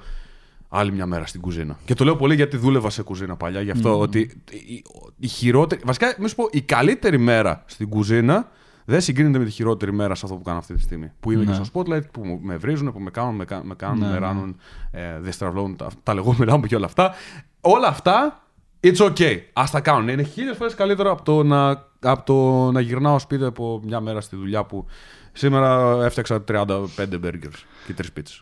[0.74, 1.78] άλλη μια μέρα στην κουζίνα.
[1.86, 3.62] Και το λέω πολύ γιατί δούλευα σε κουζίνα παλιά.
[3.62, 4.20] Γι' αυτό ότι
[4.68, 4.84] η,
[5.20, 5.82] η χειρότερη.
[5.86, 8.48] Βασικά, μη σου πω, η καλύτερη μέρα στην κουζίνα
[8.86, 11.12] δεν συγκρίνεται με τη χειρότερη μέρα σε αυτό που κάνω αυτή τη στιγμή.
[11.20, 11.58] Που είμαι Ναι.
[11.58, 14.06] και στο spotlight, που μου- με βρίζουν, που με κάνουν, με, κα- με, κάνουν, Ναι,
[14.06, 14.18] με ναι.
[14.20, 14.56] ράνουν,
[14.92, 17.14] ε, δεν στραβλώνουν τα, τα λεγόμενά μου και όλα αυτά.
[17.62, 18.44] Όλα αυτά,
[18.82, 19.38] it's okay.
[19.54, 20.08] Α τα κάνουν.
[20.08, 24.22] Είναι χίλιες φορές καλύτερο από το, να, από το να γυρνάω σπίτι από μια μέρα
[24.22, 24.86] στη δουλειά που
[25.32, 28.42] σήμερα έφτιαξα 35 burgers και τρεις πίτσες.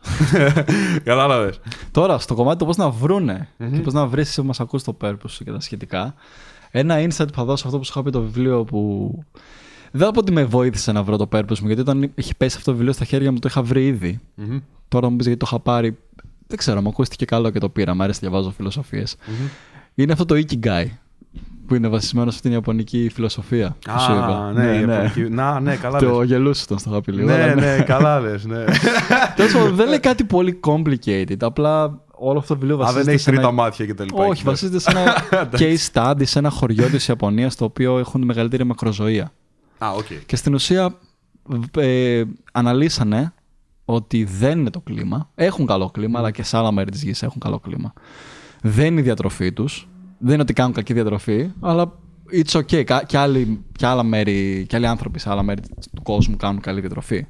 [1.03, 1.60] Κατάλαβες.
[1.91, 4.84] Τώρα, στο κομμάτι το πώς να βρουνε και πώς να βρεις εσύ που μας ακούς
[4.84, 6.13] το purpose σου και τα σχετικά.
[6.72, 9.12] Ένα insight που θα δώσω αυτό που σου είχα πει το βιβλίο που.
[9.91, 12.55] Δεν θα πω ότι με βοήθησε να βρω το purpose μου, γιατί όταν είχε πέσει
[12.58, 14.19] αυτό το βιβλίο στα χέρια μου το είχα βρει ήδη.
[14.88, 15.98] Τώρα μου πεις γιατί το είχα πάρει.
[16.48, 17.93] Δεν ξέρω, μου ακούστηκε καλό και το πήρα.
[17.93, 19.15] Μ' αρέσει να διαβάζω φιλοσοφίες.
[19.96, 20.86] Είναι αυτό το Ikigai
[21.70, 23.76] που είναι βασισμένο σε αυτήν την Ιαπωνική φιλοσοφία.
[23.86, 24.46] που σου είπα.
[24.48, 26.28] Α, ναι, η Ιαπωνική- Να, ναι, καλά Το λες.
[26.28, 27.28] γελούσες τον στο είχα πει λίγο.
[27.28, 28.64] Ναι, αλλά ναι, καλά λες, ναι.
[29.36, 31.36] Τέλος πάντων, δεν λέει κάτι πολύ complicated.
[31.40, 34.04] Απλά όλο αυτό το βιβλίο Α, βασίζεται δεν έχει σε ένα- τρίτα μάτια και τα
[34.04, 34.24] λοιπά.
[34.26, 35.14] Όχι, βασίζεται σε ένα
[35.60, 39.32] case study σε ένα χωριό της Ιαπωνίας το οποίο έχουν τη μεγαλύτερη μακροζωία.
[39.78, 40.06] Α, οκ.
[40.26, 40.96] Και στην ουσία
[41.78, 43.34] ε, αναλύσανε
[43.86, 45.30] ότι δεν είναι το κλίμα.
[45.36, 47.94] Έχουν καλό κλίμα, αλλά και σε άλλα μέρη της γης έχουν καλό κλίμα.
[48.62, 49.88] Δεν είναι η διατροφή τους.
[50.20, 52.00] Δεν είναι ότι κάνουν κακή διατροφή, αλλά
[52.44, 52.84] it's okay.
[52.84, 55.62] Κα- Και, άλλοι, και, άλλα μέρη, και άλλοι άνθρωποι σε άλλα μέρη
[55.96, 57.26] του κόσμου κάνουν καλή διατροφή.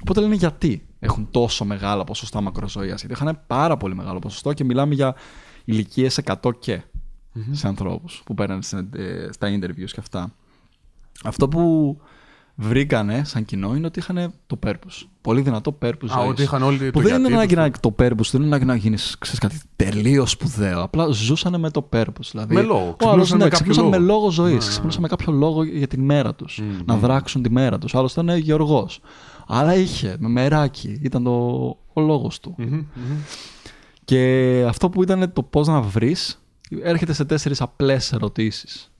[0.00, 4.64] Οπότε λένε γιατί έχουν τόσο μεγάλα ποσοστά μακροζωίας; Γιατί είχαν πάρα πολύ μεγάλο ποσοστό και
[4.64, 5.14] μιλάμε για
[5.64, 6.80] ηλικίες 100 και
[7.50, 8.62] σε ανθρώπους που παίρνουν
[9.30, 10.32] στα interviews και αυτά.
[11.24, 11.96] Αυτό που
[12.54, 15.02] βρήκανε σαν κοινό είναι ότι είχαν το purpose.
[15.20, 15.88] Πολύ δυνατό purpose.
[16.10, 16.28] Α, ζωής.
[16.30, 17.80] ότι είχαν όλοι Που το δεν είναι γιατί ανάγκη τους.
[17.82, 20.82] να το purpose, δεν είναι ανάγκη να γίνεις κάτι τελείως σπουδαίο.
[20.82, 22.28] Απλά ζούσαν με το purpose.
[22.30, 22.88] Δηλαδή, Με λόγο.
[22.88, 24.06] Ο Ξυπνούσαν άλλος, με ναι, κάποιο ξυπνούσαν με λόγο.
[24.18, 24.64] λόγο ζωής.
[24.64, 26.60] Ναι, Ξυπνούσαν με κάποιο λόγο για τη μέρα τους.
[26.84, 27.94] Να δράξουν τη μέρα τους.
[27.94, 29.00] Άλλο ήταν γεωργός.
[29.46, 30.98] Αλλά είχε με μεράκι.
[31.02, 31.30] Ήταν το,
[31.92, 32.54] ο λόγος του.
[34.04, 36.42] Και αυτό που ήταν το πώς να βρεις,
[36.82, 38.92] έρχεται σε τέσσερις απλές ερωτήσεις.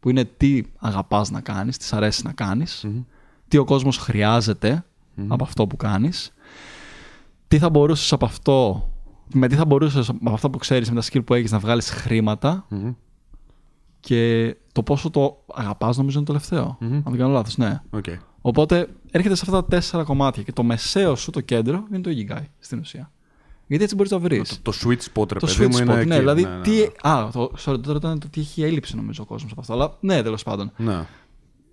[0.00, 2.86] Που είναι τι αγαπάς να κάνεις, τι σ' αρέσει να κάνεις,
[3.48, 4.84] τι ο κόσμος χρειάζεται
[5.28, 6.32] από αυτό που κάνεις,
[7.48, 8.88] τι θα μπορούσες από αυτό,
[9.34, 11.90] με τι θα μπορούσες από αυτό που ξέρεις, με τα skill που έχεις να βγάλεις
[11.90, 12.66] χρήματα
[14.00, 16.76] και το πόσο το αγαπάς, νομίζω είναι το τελευταίο.
[16.80, 17.80] Αν δεν κάνω λάθος, ναι.
[17.90, 18.04] Οκ.
[18.40, 22.10] Οπότε έρχεται σε αυτά τα τέσσερα κομμάτια και το μεσαίο σου, το κέντρο, είναι το
[22.10, 23.10] Ikigai στην ουσία.
[23.68, 24.42] Γιατί έτσι μπορείς να βρει.
[24.62, 26.18] Το, το sweet spot, ρε Το παιδί sweet μου, spot, είναι ναι, εκεί.
[26.18, 26.70] δηλαδή ναι, ναι, τι.
[26.78, 27.10] ναι.
[27.12, 29.72] Α, το, sorry, τώρα ήταν το τι έχει έλλειψη νομίζω ο κόσμος από αυτό.
[29.72, 30.72] Αλλά ναι, τέλος πάντων.
[30.76, 31.04] Ναι.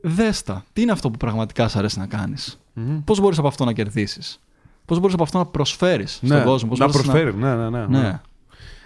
[0.02, 2.60] Δέστα, τι είναι αυτό που πραγματικά σ' αρέσει να κάνεις;
[3.06, 4.40] Πώς μπορείς από αυτό να κερδίσεις;
[4.86, 7.34] Πώς μπορείς από αυτό να προσφέρεις στον Ναι, κόσμο; πώς να μπορείς προσφέρει.
[7.36, 7.86] Ναι, ναι, ναι.
[7.86, 8.22] Ναι.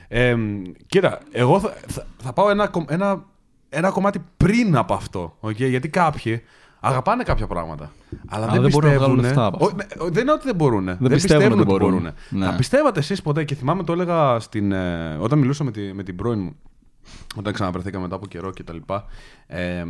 [0.07, 0.35] Ε,
[0.87, 3.25] κοίτα, εγώ θα, θα, θα πάω ένα, κομ- ένα,
[3.69, 5.35] ένα κομμάτι πριν από αυτό.
[5.39, 6.41] οκ, γιατί κάποιοι
[6.79, 7.91] αγαπάνε κάποια πράγματα.
[8.27, 8.97] Αλλά Α, δεν, δεν μπορούν να πιστεύουν.
[8.97, 9.77] βγάλουν λεφτά από αυτό.
[9.77, 10.85] Ω, ναι, δεν είναι ότι δεν μπορούν.
[10.85, 11.89] Δεν, πιστεύουν ότι ότι μπορούν.
[11.91, 12.09] μπορούν.
[12.29, 12.45] Ναι.
[12.45, 16.03] Θα πιστεύατε εσείς ποτέ, και θυμάμαι το έλεγα στην, ε, όταν μιλούσα με, τη, με
[16.03, 16.55] την πρώην μου,
[17.35, 19.05] όταν ξαναβρεθήκαμε μετά από καιρό και τα λοιπά,
[19.47, 19.83] ε,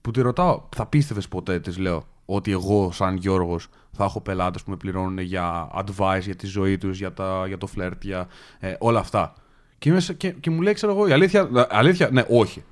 [0.00, 4.62] που τη ρωτάω, θα πίστευες ποτέ, της λέω, ότι εγώ σαν Γιώργος θα έχω πελάτες
[4.62, 8.26] που με πληρώνουν για advice, για τη ζωή τους, για, τα, για το φλερτ, για
[8.58, 9.32] ε, όλα αυτά.
[9.78, 12.62] Και, είμαι σε- και, και μου λέει, ξέρω εγώ, η αλήθεια, αλήθεια, ναι, όχι.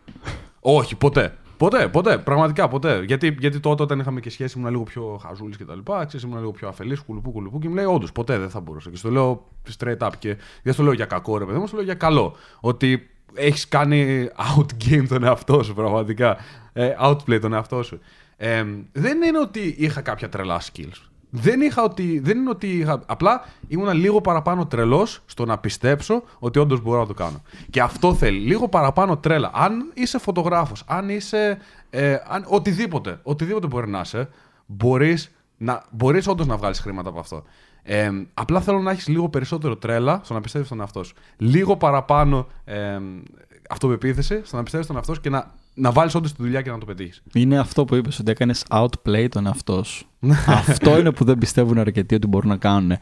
[0.61, 1.37] όχι, ποτέ.
[1.63, 3.03] Ποτέ, ποτέ, πραγματικά ποτέ.
[3.05, 6.27] Γιατί, γιατί τότε όταν είχαμε και σχέση ήμουν λίγο πιο χαζούλης και τα λοιπά, ξέρεις,
[6.27, 8.91] ήμουν λίγο πιο αφελής, κουλουπού, κουλουπού και μου λέει, Όντως, ποτέ δεν θα μπορούσα.
[8.91, 9.49] Και στο λέω
[9.79, 12.37] straight up και δεν στο λέω για κακό, ρε παιδί μου, στο λέω για καλό.
[12.61, 16.37] Ότι έχεις κάνει outgame τον εαυτό σου, πραγματικά.
[16.73, 17.99] Ε, outplay τον εαυτό σου.
[18.37, 21.12] Ε, δεν είναι ότι είχα κάποια τρελά skills.
[21.35, 23.03] Δεν, είχα ότι, δεν είναι ότι είχα.
[23.07, 27.43] Απλά ήμουν λίγο παραπάνω τρελός στο να πιστέψω ότι όντως μπορώ να το κάνω.
[27.71, 28.39] Και αυτό θέλει.
[28.39, 29.51] Λίγο παραπάνω τρέλα.
[29.55, 31.59] Αν είσαι φωτογράφος, αν είσαι.
[31.91, 34.29] Ε, αν, οτιδήποτε, οτιδήποτε μπορεί να είσαι,
[34.67, 37.43] μπορείς να, μπορείς όντως να βγάλεις χρήματα από αυτό.
[37.83, 41.15] Ε, απλά θέλω να έχεις λίγο περισσότερο τρέλα στο να πιστεύεις στον εαυτό σου.
[41.37, 42.99] Λίγο παραπάνω ε,
[43.69, 46.71] αυτοπεποίθηση στο να πιστεύεις στον εαυτό σου και να, να βάλεις όντως τη δουλειά και
[46.71, 47.23] να το πετύχεις.
[47.35, 50.07] Είναι αυτό που είπες ότι έκανες outplay τον εαυτό σου.
[50.47, 52.93] αυτό είναι που δεν πιστεύουν αρκετοί ότι μπορούν να κάνουν.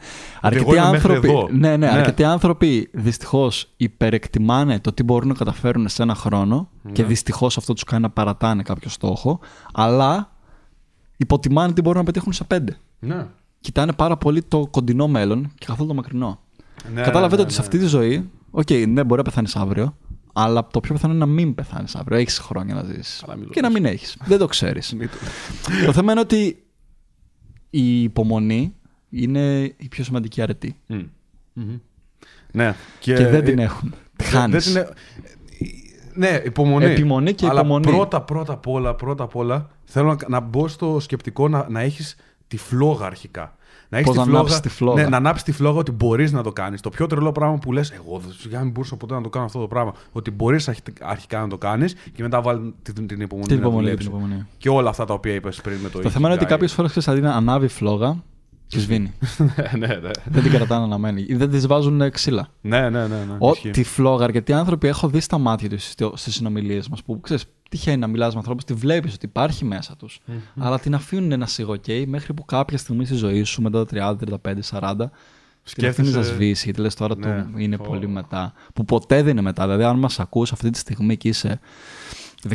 [0.41, 1.47] Αρκετοί εγώ είμαι μέχρι άνθρωποι, εδώ.
[1.51, 1.87] ναι, ναι, Ναι.
[1.89, 6.91] αρκετοί άνθρωποι δυστυχώς υπερεκτιμάνε το τι μπορούν να καταφέρουν σε ένα χρόνο Ναι.
[6.91, 9.39] και δυστυχώς αυτό τους κάνει να παρατάνε κάποιο στόχο,
[9.73, 10.31] αλλά
[11.17, 12.77] υποτιμάνε τι μπορούν να πετύχουν σε πέντε.
[12.99, 13.27] Ναι.
[13.59, 16.39] Κοιτάνε πάρα πολύ το κοντινό μέλλον και καθόλου το μακρινό.
[16.93, 19.95] Ναι, Καταλαβαίνετε ναι, ότι σε αυτή τη ζωή, οκ, ναι, μπορεί να πεθάνεις αύριο,
[20.33, 22.17] αλλά το πιο πιθανό είναι να μην πεθάνεις αύριο.
[22.17, 23.21] Έχεις χρόνια να ζήσεις.
[23.21, 23.79] Καλά, μην το Και να λες.
[23.79, 24.17] μην έχεις.
[24.25, 24.93] Δεν το ξέρεις.
[24.93, 26.63] Μην το- το θέμα είναι ότι
[27.69, 28.75] η υπομονή
[29.09, 30.75] είναι η πιο σημαντική αρετή.
[30.87, 30.99] Μμ.
[31.53, 31.77] Μμμ.
[32.51, 32.75] Ναι.
[32.99, 33.93] Και, δεν την έχουν.
[34.15, 34.71] Δεν- Χάνεις.
[34.73, 34.97] δεν την έ-
[36.13, 36.85] Ναι, υπομονή.
[36.85, 37.85] Επιμονή και Αλλά υπομονή.
[37.85, 41.79] πρώτα, πρώτα απ' όλα, πρώτα απ' όλα, θέλω να, να μπω στο σκεπτικό να, να
[41.79, 42.15] έχεις
[42.47, 43.55] τη φλόγα αρχικά.
[43.93, 45.01] Να έχεις Πώς τη να ανάψεις τη φλόγα.
[45.03, 46.81] Ναι, να ανάψεις τη φλόγα ότι μπορείς να το κάνεις.
[46.81, 49.45] Το πιο τρελό πράγμα που λες, εγώ δεν σιγά μην μπορούσα ποτέ να το κάνω
[49.45, 49.93] αυτό το πράγμα.
[50.11, 53.61] Ότι μπορείς αρχι- αρχικά να το κάνεις και μετά βάλει την, την υπομονή Την να
[53.61, 54.09] υπομονή, δουλέψεις.
[54.09, 54.45] την υπομονή.
[54.57, 56.49] Και όλα αυτά τα οποία είπες πριν με το Το θέμα είναι ότι Ikigai.
[56.49, 58.23] κάποιες φορές ξέρεις αντί να ανάβει φλόγα,
[58.67, 59.11] τη σβήνει.
[59.37, 60.09] ναι, ναι, ναι.
[60.25, 61.25] δεν την κρατάνε αναμένη.
[61.27, 62.47] Ή δεν της βάζουν ε, ξύλα.
[62.61, 63.35] ναι, ναι, ναι, ναι.
[63.39, 63.69] Ο, ισχύει.
[63.69, 67.97] τη φλόγα, αρκετοί άνθρωποι έχω δει στα μάτια τους στις συνομιλίες μας που ξέρεις, τυχαίνει
[67.97, 70.19] να μιλάς με ανθρώπους, τη βλέπεις ότι υπάρχει μέσα τους,
[70.59, 74.15] αλλά την αφήνουν να σιγοκαίει μέχρι που κάποια στιγμή στη ζωή σου, μετά τα 30,
[74.17, 75.11] 35, 40,
[75.73, 78.53] την αφήνεις να Σκέφτεσαι- σβήσει, γιατί λες τώρα Ναι, του είναι φω- πολύ μετά.
[78.73, 79.63] Που ποτέ δεν είναι μετά.
[79.63, 81.59] Δηλαδή, αν μας ακούς αυτή τη στιγμή και είσαι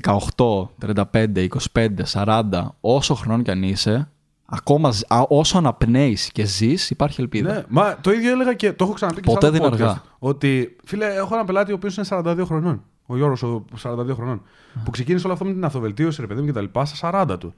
[0.02, 4.08] 18, 35, 25, 40, όσο χρόνο κι αν είσαι,
[4.44, 7.52] ακόμα ζ- α, όσο αναπνέεις και ζεις, υπάρχει ελπίδα.
[7.54, 9.76] Ναι, μα το ίδιο έλεγα και το έχω ξαναπεί και Ποτέ σε άλλο δεν είναι
[9.76, 10.02] podcast, αργά.
[10.18, 12.82] Ότι, φίλε, έχω ένα πελάτη ο οποίος είναι 42 χρονών.
[13.06, 14.42] Ο Γιώργος, ο 42 χρονών.
[14.84, 17.36] Που ξεκίνησε όλο αυτό με την αυτοβελτίωση, ρε παιδί μου, και τα λοιπά, στα 40
[17.38, 17.54] του.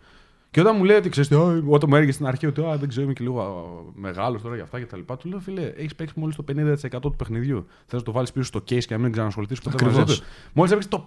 [0.50, 1.30] Και όταν μου λέει ότι ξέρεις,
[1.68, 4.64] όταν μου έργε στην αρχή ότι «Α, δεν ξέρω, είμαι και λίγο μεγάλος τώρα για
[4.64, 7.66] αυτά και τα λοιπά, του λέω, φίλε, έχεις παίξει μόλις το 50% του παιχνιδιού.
[7.86, 9.98] Θες να το βάλεις πίσω στο case και να μην ξανασχοληθείς ποτέ Ακριβώς.
[9.98, 10.24] μαζί του.
[10.52, 11.04] Μόλις έπαιξες το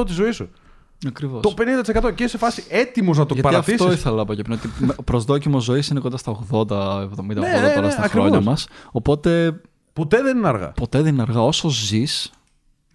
[0.00, 0.48] 50% της ζωής σου.
[1.06, 1.40] Ακριβώς.
[1.42, 3.80] Το 50% και είσαι σε φάση έτοιμος να το Γιατί παρατήσεις.
[3.80, 4.54] αυτό ήθελα να πω και πριν.
[4.56, 8.02] Ότι ο προσδόκιμο ζωής είναι κοντά στα 80, 70, 80 Ναι, ναι, τώρα ναι, στα
[8.02, 8.10] ακριβώς.
[8.10, 8.68] χρόνια μας.
[8.92, 9.60] Οπότε
[9.92, 10.70] Ποτέ δεν είναι αργά.
[10.72, 11.40] ποτέ δεν είναι αργά.
[11.42, 12.30] Όσο ζεις,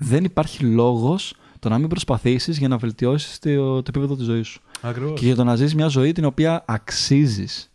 [0.03, 4.47] δεν υπάρχει λόγος το να μην προσπαθήσεις για να βελτιώσεις το, το επίπεδο της ζωής
[4.47, 4.61] σου.
[4.81, 5.19] Ακριβώς.
[5.19, 7.71] Και για το να ζεις μια ζωή την οποία αξίζεις.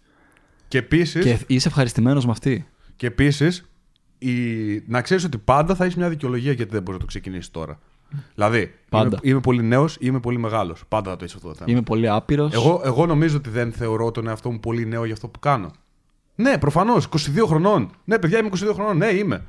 [0.68, 1.20] Και επίση.
[1.20, 2.68] Και είσαι ευχαριστημένος με αυτή.
[2.96, 3.68] Και επίσης,
[4.18, 4.32] η...
[4.86, 7.78] να ξέρεις ότι πάντα θα έχεις μια δικαιολογία γιατί δεν μπορείς να το ξεκινήσεις τώρα.
[8.34, 9.06] Δηλαδή, Πάντα.
[9.06, 10.84] Είμαι, είμαι πολύ νέος ή είμαι πολύ μεγάλος.
[10.88, 11.70] Πάντα θα το έχεις αυτό το θέμα.
[11.70, 12.52] Είμαι πολύ άπειρος.
[12.52, 15.70] Εγώ, εγώ νομίζω ότι δεν θεωρώ τον εαυτό μου πολύ νέο για αυτό που κάνω.
[16.34, 17.08] Ναι, προφανώς.
[17.08, 17.90] 22 χρονών.
[18.04, 18.96] Ναι, παιδιά, είμαι 22 χρονών.
[18.96, 19.44] Ναι, είμαι.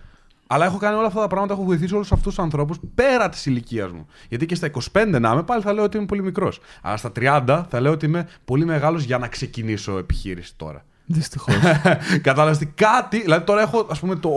[0.48, 3.46] Αλλά έχω κάνει όλα αυτά τα πράγματα, έχω βοηθήσει όλους αυτούς τους ανθρώπους πέρα της
[3.46, 4.08] ηλικίας μου.
[4.30, 6.60] Γιατί και στα 25 να είμαι, πάλι θα λέω ότι είμαι πολύ μικρός.
[6.82, 10.86] Αλλά στα 30 θα λέω ότι είμαι πολύ μεγάλος για να ξεκινήσω επιχείρηση τώρα.
[11.06, 11.56] Δυστυχώς.
[12.22, 13.22] Κατάλαβες ότι κάτι.
[13.22, 14.30] Δηλαδή τώρα έχω ας πούμε το,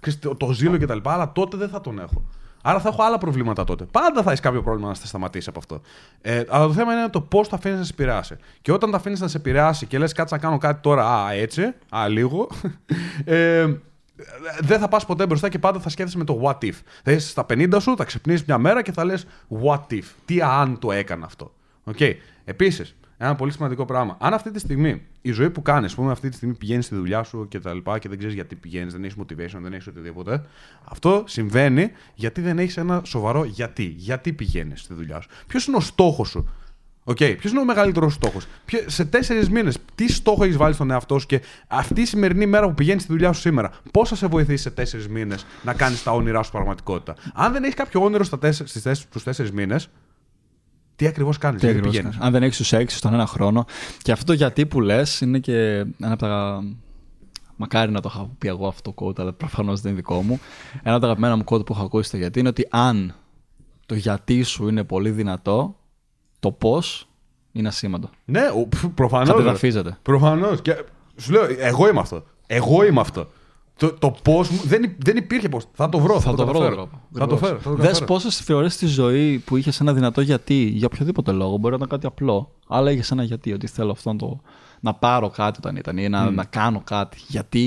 [0.00, 0.98] ξέρεις, το, το ζήλο κτλ.
[1.02, 2.24] Αλλά τότε δεν θα τον έχω.
[2.62, 3.84] Άρα θα έχω άλλα προβλήματα τότε.
[3.84, 5.80] Πάντα θα έχεις κάποιο πρόβλημα να σε σταματήσει από αυτό.
[6.20, 8.36] Ε, αλλά το θέμα είναι το πώς τα αφήνεις να σε επηρεάσει.
[8.62, 11.32] Και όταν τα αφήνεις να σε επηρεάσει και λες, κάτσε να κάνω κάτι τώρα, α,
[11.32, 11.62] έτσι,
[11.96, 12.48] α, λίγο.
[13.24, 13.66] Ε,
[14.60, 16.74] δεν θα πας ποτέ μπροστά και πάντα θα σκέφτεσαι με το what if.
[17.04, 19.26] Θα είσαι στα 50 σου, θα ξυπνήσεις μια μέρα και θα λες
[19.62, 20.04] what if.
[20.24, 21.54] Τι αν το έκανα αυτό.
[21.84, 22.12] Okay.
[22.44, 24.16] Επίσης, ένα πολύ σημαντικό πράγμα.
[24.20, 26.94] Αν αυτή τη στιγμή η ζωή που κάνεις, ας πούμε, αυτή τη στιγμή πηγαίνεις στη
[26.94, 29.86] δουλειά σου και τα λοιπά και δεν ξέρεις γιατί πηγαίνεις, δεν έχεις motivation, δεν έχεις
[29.86, 30.42] οτιδήποτε.
[30.84, 33.94] Αυτό συμβαίνει γιατί δεν έχεις ένα σοβαρό γιατί.
[33.96, 35.28] Γιατί πηγαίνεις στη δουλειά σου.
[35.46, 36.48] Ποιος είναι ο στόχος σου;
[37.08, 37.36] Okay.
[37.38, 38.46] Ποιος είναι ο μεγαλύτερος στόχος;
[38.86, 42.66] Σε τέσσερις μήνες, τι στόχο έχεις βάλει στον εαυτό σου και αυτή η σημερινή μέρα
[42.68, 46.02] που πηγαίνεις στη δουλειά σου σήμερα, πώς θα σε βοηθήσει σε τέσσερις μήνες να κάνεις
[46.02, 49.88] τα όνειρά σου πραγματικότητα; Αν δεν έχεις κάποιο όνειρο στους τέσσερις μήνες,
[50.96, 53.26] τι ακριβώς κάνεις, Τι γιατί ακριβώς πηγαίνεις; κάνεις; Αν δεν έχεις τους έξι στον ένα
[53.26, 53.64] χρόνο.
[54.02, 56.64] Και αυτό το γιατί που λες είναι και ένα από τα.
[57.56, 60.40] Μακάρι να το είχα πει εγώ αυτό το quote, αλλά προφανώς δεν είναι δικό μου.
[60.82, 63.14] Ένα από τα αγαπημένα μου quote που έχω ακούσει στο γιατί είναι ότι αν
[63.86, 65.76] το γιατί σου είναι πολύ δυνατό,
[66.46, 67.08] το πώς
[67.52, 68.10] είναι ασήμαντο.
[68.24, 68.42] Ναι,
[68.94, 69.28] προφανώς.
[69.28, 69.98] Κατεδαφίζεται.
[70.02, 70.62] Προφανώς.
[70.62, 70.84] Και
[71.16, 72.24] σου λέω, εγώ είμαι αυτό.
[72.46, 73.26] Εγώ είμαι αυτό.
[73.76, 74.60] Το, το πώς μου.
[74.64, 75.64] Δεν, υ- δεν υπήρχε πώς.
[75.72, 76.20] Θα το βρω.
[76.20, 76.74] Θα το βρω τον καταφέρω.
[76.74, 77.00] τρόπο.
[77.12, 77.56] Θα το φέρω.
[77.58, 78.06] Θα το Δες καταφέρω.
[78.06, 81.88] πόσες φορέ στη ζωή που είχες ένα δυνατό γιατί, για οποιοδήποτε λόγο, μπορεί να ήταν
[81.88, 84.40] κάτι απλό, αλλά είχες ένα γιατί, ότι θέλω αυτό να, το,
[84.80, 87.18] να πάρω κάτι όταν ήταν ή να, να κάνω κάτι.
[87.28, 87.64] Γιατί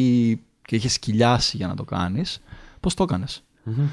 [0.61, 2.41] και είχες σκυλιάσει για να το κάνεις,
[2.79, 3.43] πώς το έκανες;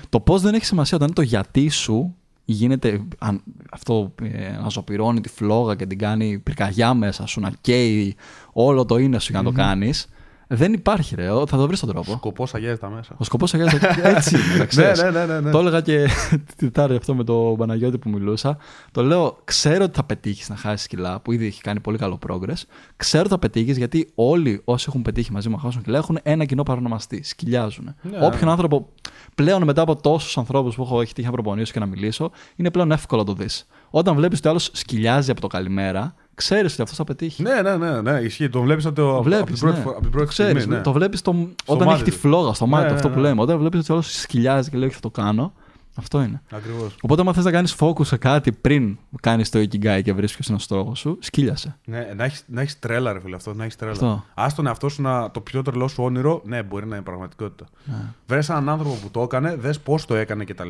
[0.09, 2.15] Το πώς δεν έχει σημασία όταν είναι το γιατί σου
[2.47, 7.53] γίνεται αν, αυτό ε, να ζωπηρώνει τη φλόγα και την κάνει πυρκαγιά μέσα σου, να
[7.61, 8.17] καίει
[8.53, 10.07] όλο το είναι σου για να το κάνεις.
[10.49, 11.27] Δεν υπάρχει, ρε.
[11.27, 12.13] Θα το βρεις τον τρόπο.
[12.13, 13.15] Σκοπός αγιάζει τα μέσα.
[13.19, 13.79] Ο σκοπός αγιάζει.
[14.03, 15.03] Έτσι είναι, να ξέρεις.
[15.03, 15.51] ναι, ναι, ναι, ναι.
[15.51, 18.57] Το έλεγα και την Τετάρτη αυτό με τον Παναγιώτη που μιλούσα.
[18.93, 22.19] Το λέω, ξέρω ότι θα πετύχεις να χάσεις κιλά, που ήδη έχει κάνει πολύ καλό
[22.29, 22.63] progress.
[22.97, 26.19] Ξέρω ότι θα πετύχεις γιατί όλοι όσοι έχουν πετύχει μαζί μου να χάσουν κιλά έχουν
[26.23, 27.23] ένα κοινό παρονομαστή.
[27.23, 27.95] Σκυλιάζουν.
[28.03, 28.19] Ναι.
[28.27, 28.89] Όποιον άνθρωπο
[29.35, 32.71] πλέον μετά από τόσους ανθρώπους που έχω έχει τύχει να προπονήσω και να μιλήσω, είναι
[32.71, 33.67] πλέον εύκολο να το δεις.
[33.91, 37.43] Όταν βλέπεις ότι άλλος σκυλιάζει από το καλημέρα, ξέρεις ότι αυτός θα πετύχει.
[37.43, 38.49] Ναι, ναι, ναι, ναι, ισχύει.
[38.49, 39.83] Το βλέπεις από, το, Το από την βλέπεις, πρώτη, ναι.
[39.83, 40.77] φορά- από την πρώτη Ξέρεις, στιγμή.
[40.77, 40.83] Ναι.
[40.83, 42.17] Το βλέπεις όταν μάτι έχει τη του.
[42.17, 43.29] φλόγα στο μάτι, Ναι, αυτό ναι, που ναι.
[43.29, 43.41] λέμε.
[43.43, 45.53] Όταν βλέπεις ότι ο άλλο σκυλιάζει και λέει: Όχι, θα το κάνω.
[45.99, 46.43] Αυτό είναι.
[46.51, 46.97] Ακριβώς.
[47.01, 50.41] Οπότε, αν θες να κάνεις focus σε κάτι πριν κάνεις το Ikigai και βρει ποιο
[50.47, 51.77] είναι ο στόχο σου, σκύλιασε.
[51.85, 53.55] Ναι, να έχεις να έχεις τρέλα, ρε φίλε, αυτό.
[53.55, 53.93] Να έχεις τρέλα.
[53.93, 54.25] Αυτό.
[54.35, 57.67] Α τον εαυτό σου να, το πιο τρελό σου όνειρο, ναι, μπορεί να είναι πραγματικότητα.
[57.85, 57.95] Ναι.
[58.27, 60.69] Βρε έναν άνθρωπο που το έκανε, δες πώς το έκανε κτλ.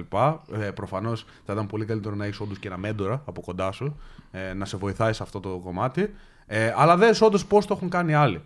[0.61, 3.97] Ε, Προφανώς θα ήταν πολύ καλύτερο να έχεις όντως και ένα μέντορα από κοντά σου
[4.31, 6.15] ε, να σε βοηθάει σε αυτό το κομμάτι.
[6.47, 8.43] Ε, αλλά δες όντως πώς το έχουν κάνει άλλοι.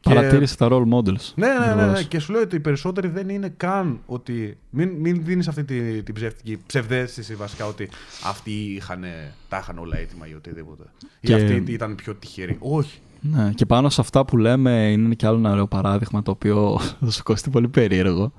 [0.00, 1.32] Και- Παρατήρησε τα role models.
[1.34, 1.82] Ναι, ναι, ναι, ναι.
[1.82, 2.04] Ακριβώς.
[2.04, 4.56] Και σου λέω ότι οι περισσότεροι δεν είναι καν ότι.
[4.70, 7.88] Μην, μην δίνεις αυτή την τη ψεύτικη ψευδαίσθηση βασικά ότι
[8.26, 9.04] αυτοί είχαν,
[9.48, 10.82] τα είχαν όλα έτοιμα ή οτιδήποτε.
[11.20, 12.56] Και- Ή αυτοί ήταν πιο τυχεροί.
[12.60, 12.98] Όχι.
[13.20, 16.78] Ναι, και πάνω σε αυτά που λέμε είναι και άλλο ένα ωραίο παράδειγμα το οποίο
[17.04, 18.32] θα σου ακουστεί πολύ περίεργο.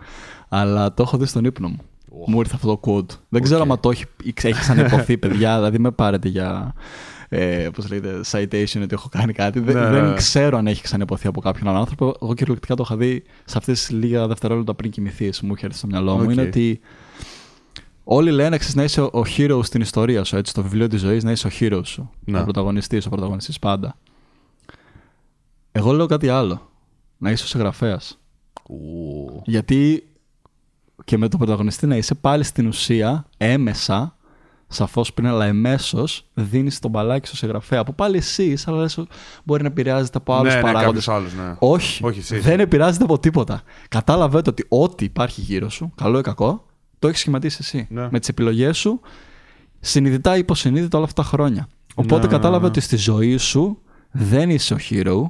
[0.50, 1.80] Αλλά το έχω δει στον ύπνο μου.
[2.20, 2.28] Οχ.
[2.28, 3.18] Μου ήρθε αυτό το quote.
[3.30, 3.72] Δεν ξέρω Οκ.
[3.72, 5.56] αν το έχει, έχει ξαναειπωθεί, παιδιά.
[5.56, 6.74] δηλαδή μη με πάρετε για.
[7.34, 9.60] Ε, πώς λέγεται, citation ότι έχω κάνει κάτι.
[9.60, 10.14] Δεν, Ναι, δεν ναι.
[10.16, 12.16] ξέρω αν έχει ξαναειπωθεί από κάποιον άλλον άνθρωπο.
[12.22, 15.42] Εγώ κυριολεκτικά το είχα δει σε αυτές τις λίγα δευτερόλεπτα πριν κοιμηθείς.
[15.42, 16.24] Μου είχε έρθει στο μυαλό μου.
[16.24, 16.32] Οκ.
[16.32, 16.80] Είναι ότι
[18.04, 20.36] όλοι λένε ξέρεις, να είσαι ο, ο hero στην ιστορία σου.
[20.36, 22.10] Έτσι, στο βιβλίο της ζωής να είσαι ο hero σου.
[22.26, 22.40] Ναι.
[22.40, 23.98] Ο πρωταγωνιστής, ο πρωταγωνιστής πάντα.
[25.72, 26.70] Εγώ λέω κάτι άλλο.
[27.18, 28.20] Να είσαι ο συγγραφέας.
[28.70, 29.42] Ου.
[29.46, 30.04] Γιατί
[31.06, 34.16] και με τον πρωταγωνιστή να είσαι πάλι στην ουσία έμεσα,
[34.74, 37.84] σαφώς πριν, αλλά εμέσως δίνεις τον μπαλάκι στο συγγραφέα.
[37.84, 39.00] Που πάλι εσύ είσαι, αλλά λες,
[39.44, 41.06] μπορεί να επηρεάζεται από άλλους ναι, ναι, παράγοντες.
[41.06, 41.56] κάποιους άλλους, ναι.
[41.60, 42.40] Όχι, Όχι, εσύ.
[42.40, 43.62] δεν επηρεάζεται από τίποτα.
[43.90, 46.66] Κατάλαβε ότι ό,τι υπάρχει γύρω σου, καλό ή κακό,
[47.00, 47.88] το έχεις σχηματίσει εσύ.
[47.90, 48.08] Ναι.
[48.12, 49.00] Με τις επιλογές σου,
[49.80, 51.68] συνειδητά ή υποσυνείδητα όλα αυτά τα χρόνια.
[51.96, 52.68] Οπότε Ναι, κατάλαβε ναι.
[52.68, 53.78] ότι στη ζωή σου
[54.12, 55.22] δεν είσαι ο hero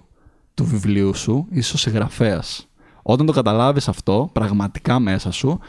[0.53, 2.65] του βιβλίου σου, είσαι ο συγγραφέας.
[3.01, 5.59] Όταν το καταλάβεις αυτό πραγματικά μέσα σου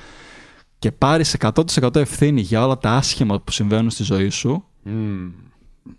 [0.82, 5.30] και πάρεις 100% ευθύνη για όλα τα άσχημα που συμβαίνουν στη ζωή σου, Μμμ.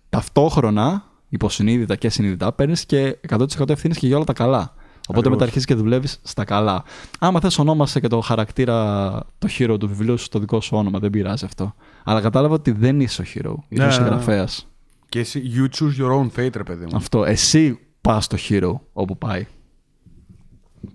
[0.10, 4.60] ταυτόχρονα, υποσυνείδητα και συνειδητά, παίρνεις και 100% ευθύνης και για όλα τα καλά.
[4.60, 5.30] Οπότε Ακριβώς.
[5.32, 6.84] μετά αρχίζει και δουλεύεις στα καλά.
[7.20, 11.00] Άμα θες, ονόμασε και το χαρακτήρα, το hero του βιβλίου σου, το δικό σου όνομα.
[11.00, 11.76] Δεν πειράζει αυτό.
[12.04, 13.54] Αλλά κατάλαβα ότι δεν είσαι ο hero.
[13.68, 13.92] Είσαι Ναι, ο ναι, ναι.
[13.92, 14.68] συγγραφέας.
[15.10, 16.96] Και εσύ, you choose your own fate, ρε παιδί μου.
[16.96, 17.24] Αυτό.
[17.26, 19.48] Εσύ πας στο hero όπου πάει.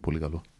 [0.01, 0.41] Πολύ καλό.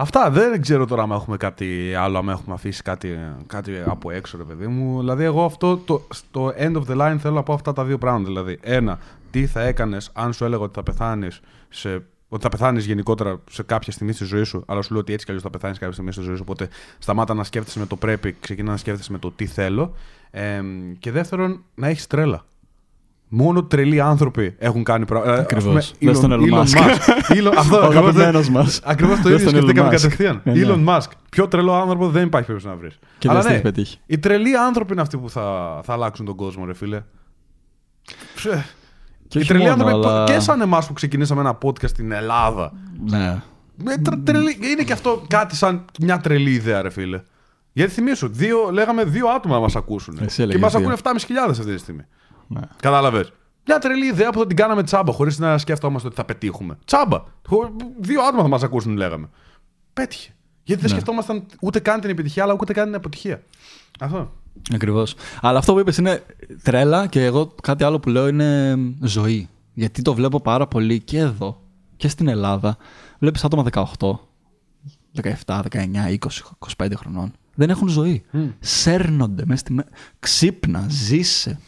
[0.00, 4.36] Αυτά δεν ξέρω τώρα αν έχουμε κάτι άλλο, αν έχουμε αφήσει κάτι, κάτι από έξω,
[4.36, 4.98] ρε παιδί μου.
[4.98, 7.98] Δηλαδή, εγώ αυτό το, στο end of the line θέλω να πω αυτά τα δύο
[7.98, 8.26] πράγματα.
[8.26, 8.98] Δηλαδή, ένα,
[9.30, 12.02] τι θα έκανες αν σου έλεγα ότι θα πεθάνεις σε.
[12.28, 15.24] Ότι θα πεθάνεις γενικότερα σε κάποια στιγμή στη ζωή σου, αλλά σου λέω ότι έτσι
[15.24, 16.42] κι αλλιώς θα πεθάνεις κάποια στιγμή στη ζωή σου.
[16.46, 19.94] Οπότε σταμάτα να σκέφτεσαι με το πρέπει, ξεκινά να σκέφτεσαι με το τι θέλω.
[20.30, 20.62] Ε,
[20.98, 22.44] και δεύτερον, να έχεις τρέλα.
[23.28, 25.34] Μόνο τρελοί άνθρωποι έχουν κάνει πράγματα.
[25.34, 25.92] Ακριβώς.
[26.00, 26.78] Δες τον Elon Musk.
[27.56, 28.80] Αυτό Ο ακριβώς, αγαπημένος μας.
[28.84, 29.92] Ακριβώς το Δες ίδιο τον Elon σκεφτήκαμε Musk.
[30.00, 30.40] κατευθείαν.
[30.44, 30.60] Ε, ναι.
[30.66, 31.10] Elon Musk.
[31.30, 32.98] Πιο τρελό άνθρωπο δεν υπάρχει περίπτωση να βρεις.
[33.18, 33.98] Και δεν έχει πετύχει.
[34.06, 37.02] οι τρελοί άνθρωποι είναι αυτοί που θα, θα αλλάξουν τον κόσμο, ρε φίλε.
[38.34, 38.66] Ψε.
[39.28, 42.12] Και οι όχι τρελοί μόνο, άνθρωποι αλλά- και σαν εμάς που ξεκινήσαμε ένα podcast στην
[42.12, 42.72] Ελλάδα.
[43.06, 43.42] Ναι.
[43.84, 47.22] Με τρα- τρελή- είναι και αυτό κάτι σαν μια τρελή ιδέα, ρε φίλε.
[47.72, 50.18] Γιατί θυμίσου, δύο, λέγαμε δύο άτομα να μας ακούσουν.
[50.22, 50.80] Εσύ Και έλεγες μας δύο.
[50.80, 52.02] ακούνε 7.500 αυτή τη στιγμή.
[52.48, 52.60] Ναι.
[52.80, 53.32] Κατάλαβες.
[53.66, 56.78] Μια τρελή ιδέα που θα την κάναμε τσάμπα, χωρίς να σκεφτόμαστε ότι θα πετύχουμε.
[56.84, 57.22] Τσάμπα.
[57.46, 59.28] Χω- Δύο άτομα θα μας ακούσουν, λέγαμε.
[59.92, 60.30] Πέτυχε.
[60.62, 60.96] Γιατί δεν Ναι.
[60.96, 63.42] σκεφτόμασταν ούτε καν την επιτυχία, αλλά ούτε καν την αποτυχία.
[64.00, 64.32] Αυτό.
[64.74, 65.14] Ακριβώς.
[65.40, 66.22] Αλλά αυτό που είπες είναι
[66.62, 69.48] τρέλα και εγώ κάτι άλλο που λέω είναι ζωή.
[69.74, 71.62] Γιατί το βλέπω πάρα πολύ και εδώ
[71.96, 72.76] και στην Ελλάδα.
[73.18, 74.20] Βλέπεις άτομα 18,
[75.12, 76.42] 17, 19, 20,
[76.78, 77.32] 25 χρονών.
[77.54, 78.24] Δεν έχουν ζωή.
[78.60, 79.72] Σέρνονται μέσα στη.
[79.72, 79.86] με-
[80.18, 81.60] Ξύπνα, ζήσε.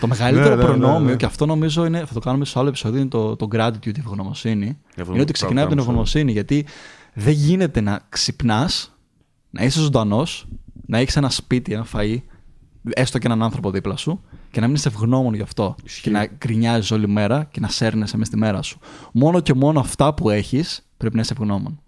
[0.00, 1.16] Το μεγαλύτερο Ναι, ναι, ναι, προνόμιο, ναι.
[1.16, 4.00] και αυτό νομίζω είναι, θα το κάνουμε σε άλλο επεισόδιο, είναι το, το gratitude, η
[4.06, 4.78] ευγνωμοσύνη.
[4.96, 6.32] αυτό Είναι ότι το ξεκινάει από την κάνουμε ευγνωμοσύνη.
[6.32, 6.66] Γιατί
[7.14, 8.96] δεν γίνεται να ξυπνάς,
[9.50, 10.46] να είσαι ζωντανός,
[10.86, 12.16] να έχεις ένα σπίτι, ένα φαΐ,
[12.90, 14.20] έστω και έναν άνθρωπο δίπλα σου,
[14.50, 15.74] και να μην είσαι ευγνώμων γι' αυτό.
[16.02, 18.78] Και να γκρινιάζεις όλη μέρα και να σέρνεσαι μες στη μέρα σου.
[19.12, 21.80] Μόνο και μόνο αυτά που έχεις πρέπει να είσαι ευγνώμων.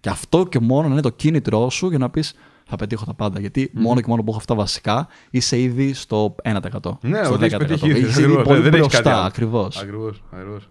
[0.00, 2.34] Και αυτό και μόνο να είναι το κίνητρό σου για να πεις
[2.68, 3.40] θα πετύχω τα πάντα.
[3.40, 6.54] Γιατί μόνο και μόνο που έχω αυτά βασικά είσαι ήδη στο 1%.
[7.00, 8.44] Ναι, στο ότι έχεις πετύχει ήδη, Είσαι ήδη ακριβώς.
[8.44, 9.26] πολύ Δεν έχεις κάτι μπροστά, άλλο.
[9.26, 9.76] ακριβώς.
[9.76, 10.68] Ακριβώς, ακριβώς.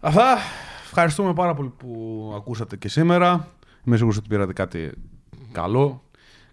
[0.00, 0.36] Αυτά.
[0.84, 3.48] Ευχαριστούμε πάρα πολύ που ακούσατε και σήμερα.
[3.84, 4.90] Είμαι σίγουρος ότι πήρατε κάτι
[5.52, 6.02] καλό.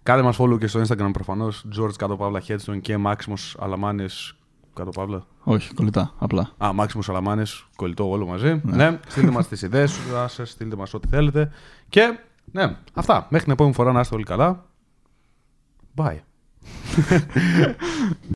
[0.02, 1.64] Κάντε μας follow και στο Instagram προφανώς.
[1.80, 4.34] George κάτω παύλα Headstone και Maximus Αλαμάνης
[4.74, 5.26] κάτω παύλα.
[5.42, 6.50] Όχι, κολλητά, απλά.
[6.58, 8.60] Α, Maximus Αλαμάνης, κολλητό όλο μαζί.
[8.64, 8.98] Ναι.
[9.08, 11.50] στείλτε μας τις ιδέες σας, στείλτε μας ό,τι θέλετε.
[11.88, 12.18] Και
[12.52, 13.26] ναι, αυτά.
[13.30, 14.64] Μέχρι την επόμενη φορά να είστε όλοι καλά.
[15.96, 16.16] Bye.